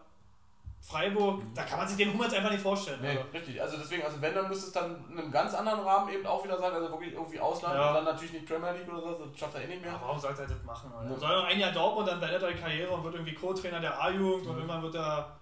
[0.82, 1.54] Freiburg, mhm.
[1.54, 3.00] da kann man sich den Hummels einfach nicht vorstellen.
[3.02, 3.22] Nee, also.
[3.34, 3.62] richtig.
[3.62, 6.44] Also deswegen, also wenn, dann müsste es dann in einem ganz anderen Rahmen eben auch
[6.44, 7.90] wieder sein, also wirklich irgendwie Ausland ja.
[7.90, 9.94] und dann natürlich nicht Premier League oder so, das schafft er eh nicht mehr.
[9.94, 10.92] Aber warum sollte er das machen?
[10.98, 11.12] Alter?
[11.12, 11.20] Ja.
[11.20, 14.02] Soll noch ein Jahr Dortmund, dann beendet er die Karriere und wird irgendwie Co-Trainer der
[14.02, 14.50] A-Jugend mhm.
[14.52, 15.38] und irgendwann wird er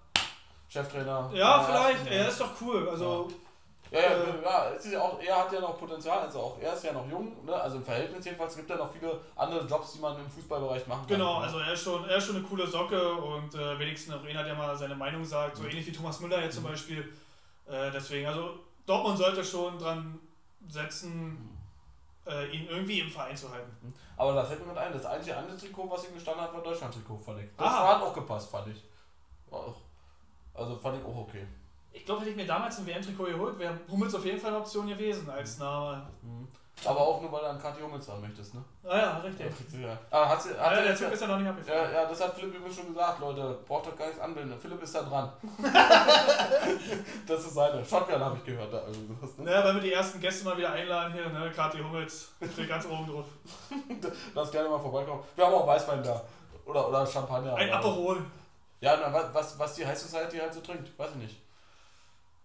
[0.69, 1.29] Cheftrainer.
[1.33, 2.89] Ja, vielleicht, er ist doch cool.
[2.89, 3.27] Also.
[3.29, 3.35] Ja,
[3.91, 6.73] ja, äh, ja, es ist ja auch, er hat ja noch Potenzial, also auch er
[6.73, 7.53] ist ja noch jung, ne?
[7.53, 11.07] also im Verhältnis jedenfalls gibt er noch viele andere Jobs, die man im Fußballbereich machen
[11.07, 11.17] kann.
[11.17, 14.25] Genau, also er ist schon, er ist schon eine coole Socke und äh, wenigstens noch
[14.25, 15.69] einer, der mal seine Meinung sagt, so mhm.
[15.69, 16.61] ähnlich wie Thomas Müller jetzt mhm.
[16.61, 17.13] zum Beispiel.
[17.67, 20.19] Äh, deswegen, also Dortmund sollte schon dran
[20.67, 21.49] setzen, mhm.
[22.25, 23.71] äh, ihn irgendwie im Verein zu halten.
[23.81, 23.93] Mhm.
[24.17, 26.61] Aber da fällt mir mit ein, das einzige andere Trikot, was ihm gestanden hat, war
[26.61, 27.49] Deutschland-Trikot, fand ich.
[27.57, 27.95] Das ah.
[27.95, 28.83] hat auch gepasst, fand ich.
[29.49, 29.75] Auch
[30.57, 31.45] also fand ich auch okay.
[31.97, 34.59] Ich glaube, hätte ich mir damals ein WM-Trikot geholt, wäre Hummels auf jeden Fall eine
[34.59, 36.07] Option gewesen als Name.
[36.21, 36.47] Mhm.
[36.85, 38.63] Aber auch nur, weil du an Kathi Hummels haben möchtest, ne?
[38.83, 39.47] Ah ja, richtig.
[39.81, 41.91] Ja, Aber hat sie, hat ja, der Typ ist ja noch nicht abgefahren.
[41.91, 43.57] Ja, ja, das hat Philipp übrigens schon gesagt, Leute.
[43.67, 44.53] Braucht doch gar nichts anbilden.
[44.59, 45.31] Philipp ist da dran.
[47.27, 47.83] das ist seine.
[47.83, 49.37] Shotgun habe ich gehört da irgendwas.
[49.39, 49.51] Ne?
[49.51, 51.51] Ja, wenn wir die ersten Gäste mal wieder einladen hier, ne?
[51.51, 53.25] Kathi Hummels steht ganz oben drauf.
[54.35, 55.23] Lass gerne mal vorbeikommen.
[55.35, 56.21] Wir haben auch Weißwein da.
[56.65, 57.55] Oder, oder Champagner.
[57.55, 58.23] Ein Aperol.
[58.81, 61.46] Ja, na, was, was die High Society halt so trinkt, weiß ich nicht.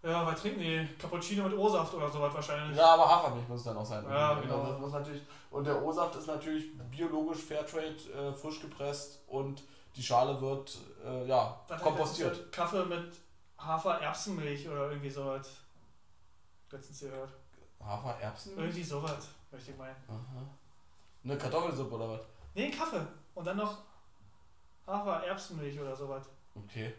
[0.02, 0.88] Ja, was trinken die?
[0.98, 2.76] Cappuccino mit O-Saft oder sowas wahrscheinlich.
[2.76, 4.04] Ja, aber Hafermilch muss es dann auch sein.
[4.08, 4.66] Ja, genau.
[4.66, 9.62] Das muss natürlich, und der O-Saft ist natürlich biologisch Fairtrade, äh, frisch gepresst und
[9.94, 12.50] die Schale wird äh, ja, was kompostiert.
[12.50, 13.12] Kaffee mit
[13.58, 15.48] Hafer-Erbsenmilch oder irgendwie sowas.
[16.70, 17.30] Letztens gehört.
[17.84, 18.64] Hafer-Erbsenmilch?
[18.64, 19.96] Irgendwie sowas, möchte ich meinen.
[20.08, 20.42] Aha.
[21.24, 22.20] Eine Kartoffelsuppe oder was?
[22.54, 23.06] Nee, Kaffee.
[23.34, 23.78] Und dann noch
[24.84, 26.24] Hafer, Erbsenmilch oder sowas.
[26.56, 26.92] Okay.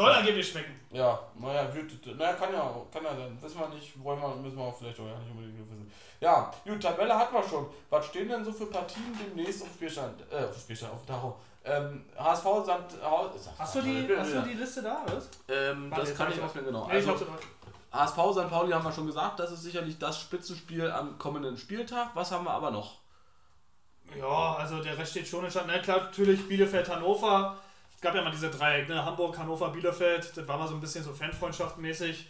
[0.00, 0.80] Soll angeblich schmecken.
[0.90, 3.38] Ja, naja, gut, naja, kann ja, kann ja sein.
[3.40, 5.92] Wissen wir nicht, wollen wir, müssen wir vielleicht auch ja nicht unbedingt wissen.
[6.20, 7.66] Ja, gut, Tabelle hat man schon.
[7.90, 12.06] Was stehen denn so für Partien demnächst auf Spielstand, äh, auf Spielstand, auf Tacho, Ähm,
[12.18, 12.94] HSV Sand.
[13.58, 15.04] Hast du die, hast du die Liste da?
[15.06, 15.28] Was?
[15.48, 16.86] Ähm, das kann ich auch mir genau.
[16.86, 17.14] Nee, Also,
[17.92, 18.48] HSV St.
[18.48, 22.10] Pauli haben wir schon gesagt, das ist sicherlich das Spitzenspiel am kommenden Spieltag.
[22.14, 23.00] Was haben wir aber noch?
[24.18, 25.66] Ja, also der Rest steht schon in Stand.
[25.68, 27.58] Na klar, natürlich Bielefeld, Hannover.
[28.00, 29.04] Es gab ja mal diese Dreieck, ne?
[29.04, 30.34] Hamburg, Hannover, Bielefeld.
[30.34, 32.28] Das war mal so ein bisschen so Fanfreundschaftenmäßig.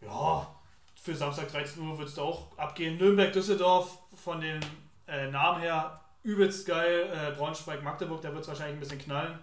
[0.00, 0.46] Ja,
[1.02, 2.96] für Samstag 13 Uhr wird es da auch abgehen.
[2.96, 4.58] Nürnberg, Düsseldorf, von den
[5.06, 7.10] äh, Namen her übelst geil.
[7.12, 9.38] Äh, Braunschweig, Magdeburg, da wird es wahrscheinlich ein bisschen knallen.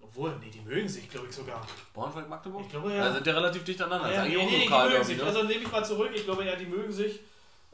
[0.00, 1.64] Obwohl, nee, die mögen sich, glaube ich sogar.
[1.94, 2.62] Braunschweig, Magdeburg?
[2.62, 3.12] Ich glaube Da ja.
[3.12, 4.12] sind ja relativ dicht aneinander.
[4.12, 5.16] Ja, das ist nee, nee, die mögen sich.
[5.18, 5.28] ich, ne?
[5.28, 6.10] Also nehme ich mal zurück.
[6.12, 7.20] Ich glaube ja, die mögen sich.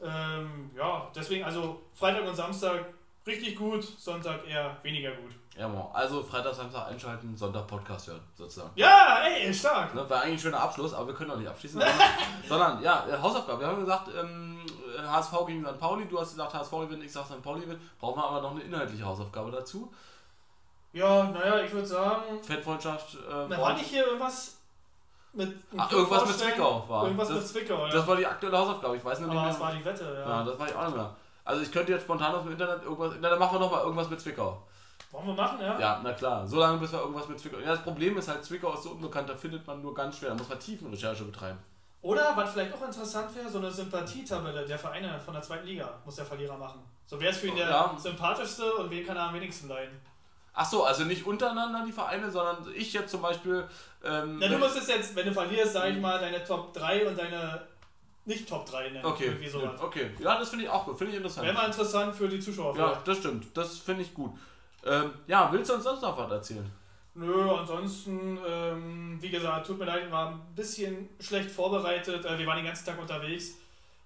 [0.03, 2.85] Ähm, ja, deswegen also Freitag und Samstag
[3.27, 5.31] richtig gut, Sonntag eher weniger gut.
[5.57, 5.91] Ja, mo.
[5.93, 8.71] also Freitag, Samstag einschalten, Sonntag Podcast hören, sozusagen.
[8.75, 9.93] Ja, ey, stark.
[9.93, 11.81] Ne, war eigentlich ein schöner Abschluss, aber wir können noch nicht abschließen.
[12.47, 13.59] Sondern, ja, äh, Hausaufgabe.
[13.59, 14.65] Wir haben gesagt, ähm,
[14.97, 15.77] äh, HSV gegen St.
[15.79, 16.05] Pauli.
[16.07, 17.41] Du hast gesagt, HSV gewinnt, ich sag St.
[17.43, 17.81] Pauli gewinnt.
[17.99, 19.91] Brauchen wir aber noch eine inhaltliche Hausaufgabe dazu.
[20.93, 23.15] Ja, naja, ich würde sagen, Fettfreundschaft.
[23.15, 24.57] Äh, na, war nicht hier irgendwas
[25.33, 25.55] mit.
[25.77, 26.37] Ach, irgendwas mit?
[26.37, 27.03] Zwickau war.
[27.03, 27.91] Irgendwas Das- mit Zwickau, ja.
[27.91, 28.95] Das war die aktuelle Hausaufgabe.
[28.97, 29.49] Ich weiß nicht Aber mehr.
[29.49, 30.29] das war die Wette, ja.
[30.29, 31.15] ja, das war ich auch nicht mehr.
[31.49, 33.13] Also ich könnte jetzt spontan auf dem Internet irgendwas.
[33.19, 34.61] Na, dann machen wir noch mal irgendwas mit Zwickau.
[35.11, 35.79] Wollen wir machen, ja?
[35.79, 36.47] Ja, na klar.
[36.47, 37.57] So lange bis wir irgendwas mit Zwickau.
[37.57, 40.29] Ja, das Problem ist halt, Zwickau ist so unbekannt, da findet man nur ganz schwer.
[40.29, 41.57] Da muss man Tiefenrecherche betreiben.
[42.01, 45.89] Oder, was vielleicht auch interessant wäre, so eine Sympathietabelle der Vereine von der zweiten Liga
[46.05, 46.79] muss der Verlierer machen.
[47.07, 47.95] So wer ist für ihn der Ja.
[47.97, 49.99] sympathischste und wen kann er am wenigsten leiden.
[50.53, 53.67] Ach so, also nicht untereinander die Vereine, sondern ich jetzt zum Beispiel.
[54.03, 57.07] Ähm, Na, du musst es jetzt, wenn du verlierst, sag ich mal, deine Top 3
[57.07, 57.61] und deine
[58.29, 59.05] nicht Top 3 nennen.
[59.05, 59.81] Okay, Irgendwie sowas.
[59.81, 60.11] okay.
[60.19, 60.97] Ja, das finde ich auch gut.
[60.97, 61.45] Finde ich interessant.
[61.47, 62.77] Wäre mal interessant für die Zuschauer.
[62.77, 63.07] Ja, vielleicht.
[63.07, 63.57] das stimmt.
[63.57, 64.31] Das finde ich gut.
[64.85, 66.71] Ähm, ja, willst du uns sonst noch was erzählen?
[67.15, 72.23] Nö, ansonsten, ähm, wie gesagt, tut mir leid, war ein bisschen schlecht vorbereitet.
[72.23, 73.55] Äh, wir waren den ganzen Tag unterwegs.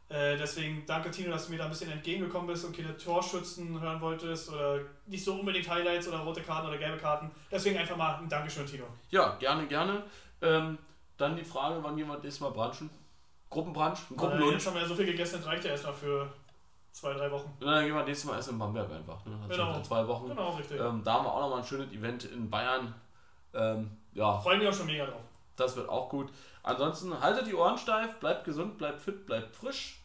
[0.10, 3.80] Äh, deswegen danke Tino, dass du mir da ein bisschen entgegengekommen bist und keine Torschützen
[3.80, 7.30] hören wolltest oder nicht so unbedingt Highlights oder rote Karten oder gelbe Karten.
[7.52, 8.86] Deswegen einfach mal ein Dankeschön, Tino.
[9.12, 10.04] Ja, gerne, gerne.
[10.42, 10.78] Ähm,
[11.18, 12.90] dann die Frage, wann jemand nächstes Mal brunchen?
[13.54, 14.00] Gruppenbrunch?
[14.12, 14.54] Ein Gruppenlunch?
[14.54, 16.32] jetzt haben wir ja so viel gegessen, das reicht ja erstmal für
[16.92, 17.52] zwei, drei Wochen.
[17.60, 19.24] Und dann gehen wir nächstes Mal essen in Bamberg einfach.
[19.26, 19.38] Ne?
[19.48, 19.76] Das Genau.
[19.76, 20.28] in zwei Wochen.
[20.30, 20.80] Genau, richtig.
[20.80, 22.94] Ähm, da haben wir auch nochmal ein schönes Event in Bayern.
[23.54, 25.22] Ähm, ja, Freuen mich auch schon mega drauf.
[25.56, 26.30] das wird auch gut.
[26.64, 30.00] Ansonsten haltet die Ohren steif, bleibt gesund, bleibt fit, bleibt frisch.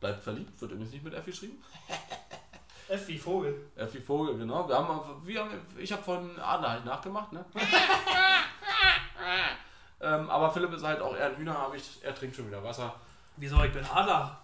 [0.00, 1.62] Bleibt verliebt, wird übrigens nicht mit F geschrieben.
[2.88, 3.70] F wie Vogel.
[3.76, 4.68] F wie Vogel, genau.
[4.68, 7.44] Wir haben, wir haben, ich habe von Adler halt nachgemacht, ne?
[10.02, 12.92] ähm, aber Philipp ist halt auch eher ein Hühnerhabicht, er trinkt schon wieder Wasser.
[13.36, 13.62] Wieso?
[13.62, 14.38] Ich bin Adler.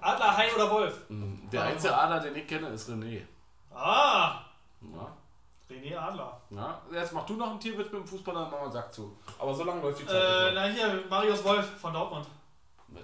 [0.00, 1.00] Adler, Hai oder Wolf?
[1.08, 3.22] Mm, Der einzige Adler, den ich kenne, ist René.
[3.74, 4.40] Ah,
[4.80, 5.12] Ja,
[5.68, 6.40] René Adler.
[6.50, 6.80] ja.
[6.92, 9.16] Jetzt mach du noch einen Tierwitz mit dem Fußballer, dann machen wir einen Sack zu.
[9.38, 10.14] Aber so lange läuft die Zeit.
[10.16, 12.26] Äh, nicht na hier, Marius Wolf von Dortmund.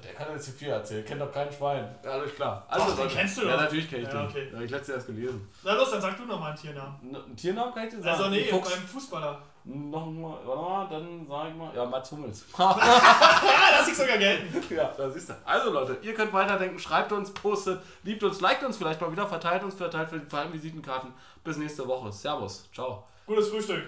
[0.03, 1.95] Der kann jetzt hier viel erzählen, kennt doch kein Schwein.
[2.05, 2.67] Ja, alles klar.
[2.73, 3.15] Doch, den Leute.
[3.15, 3.61] kennst du Ja, doch.
[3.63, 4.27] natürlich kenn ich Ja, den.
[4.29, 4.51] okay.
[4.53, 5.49] Ja, ich letztes erst gelesen.
[5.63, 6.97] Na los, dann sag du noch mal einen Tiernamen.
[7.11, 8.17] N einen Tiernamen kann ich dir sagen?
[8.17, 8.71] Also nee, Fuchs.
[8.71, 9.43] beim Fußballer.
[9.69, 12.45] Noch mal, warte mal, dann sag ich mal, ja, Mats Hummels.
[12.57, 14.63] Ah, lass ich sogar gelten.
[14.73, 15.35] Ja, da siehst du.
[15.45, 19.27] Also Leute, ihr könnt weiterdenken, schreibt uns, postet, liebt uns, liked uns vielleicht mal wieder,
[19.27, 21.13] verteilt uns, verteilt für die vor allem Visitenkarten.
[21.43, 22.13] Bis nächste Woche.
[22.13, 22.69] Servus.
[22.73, 23.09] Ciao.
[23.27, 23.83] Gutes Frühstück.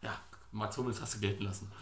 [0.00, 0.12] Ja,
[0.52, 1.72] Mats Hummels hast du gelten lassen.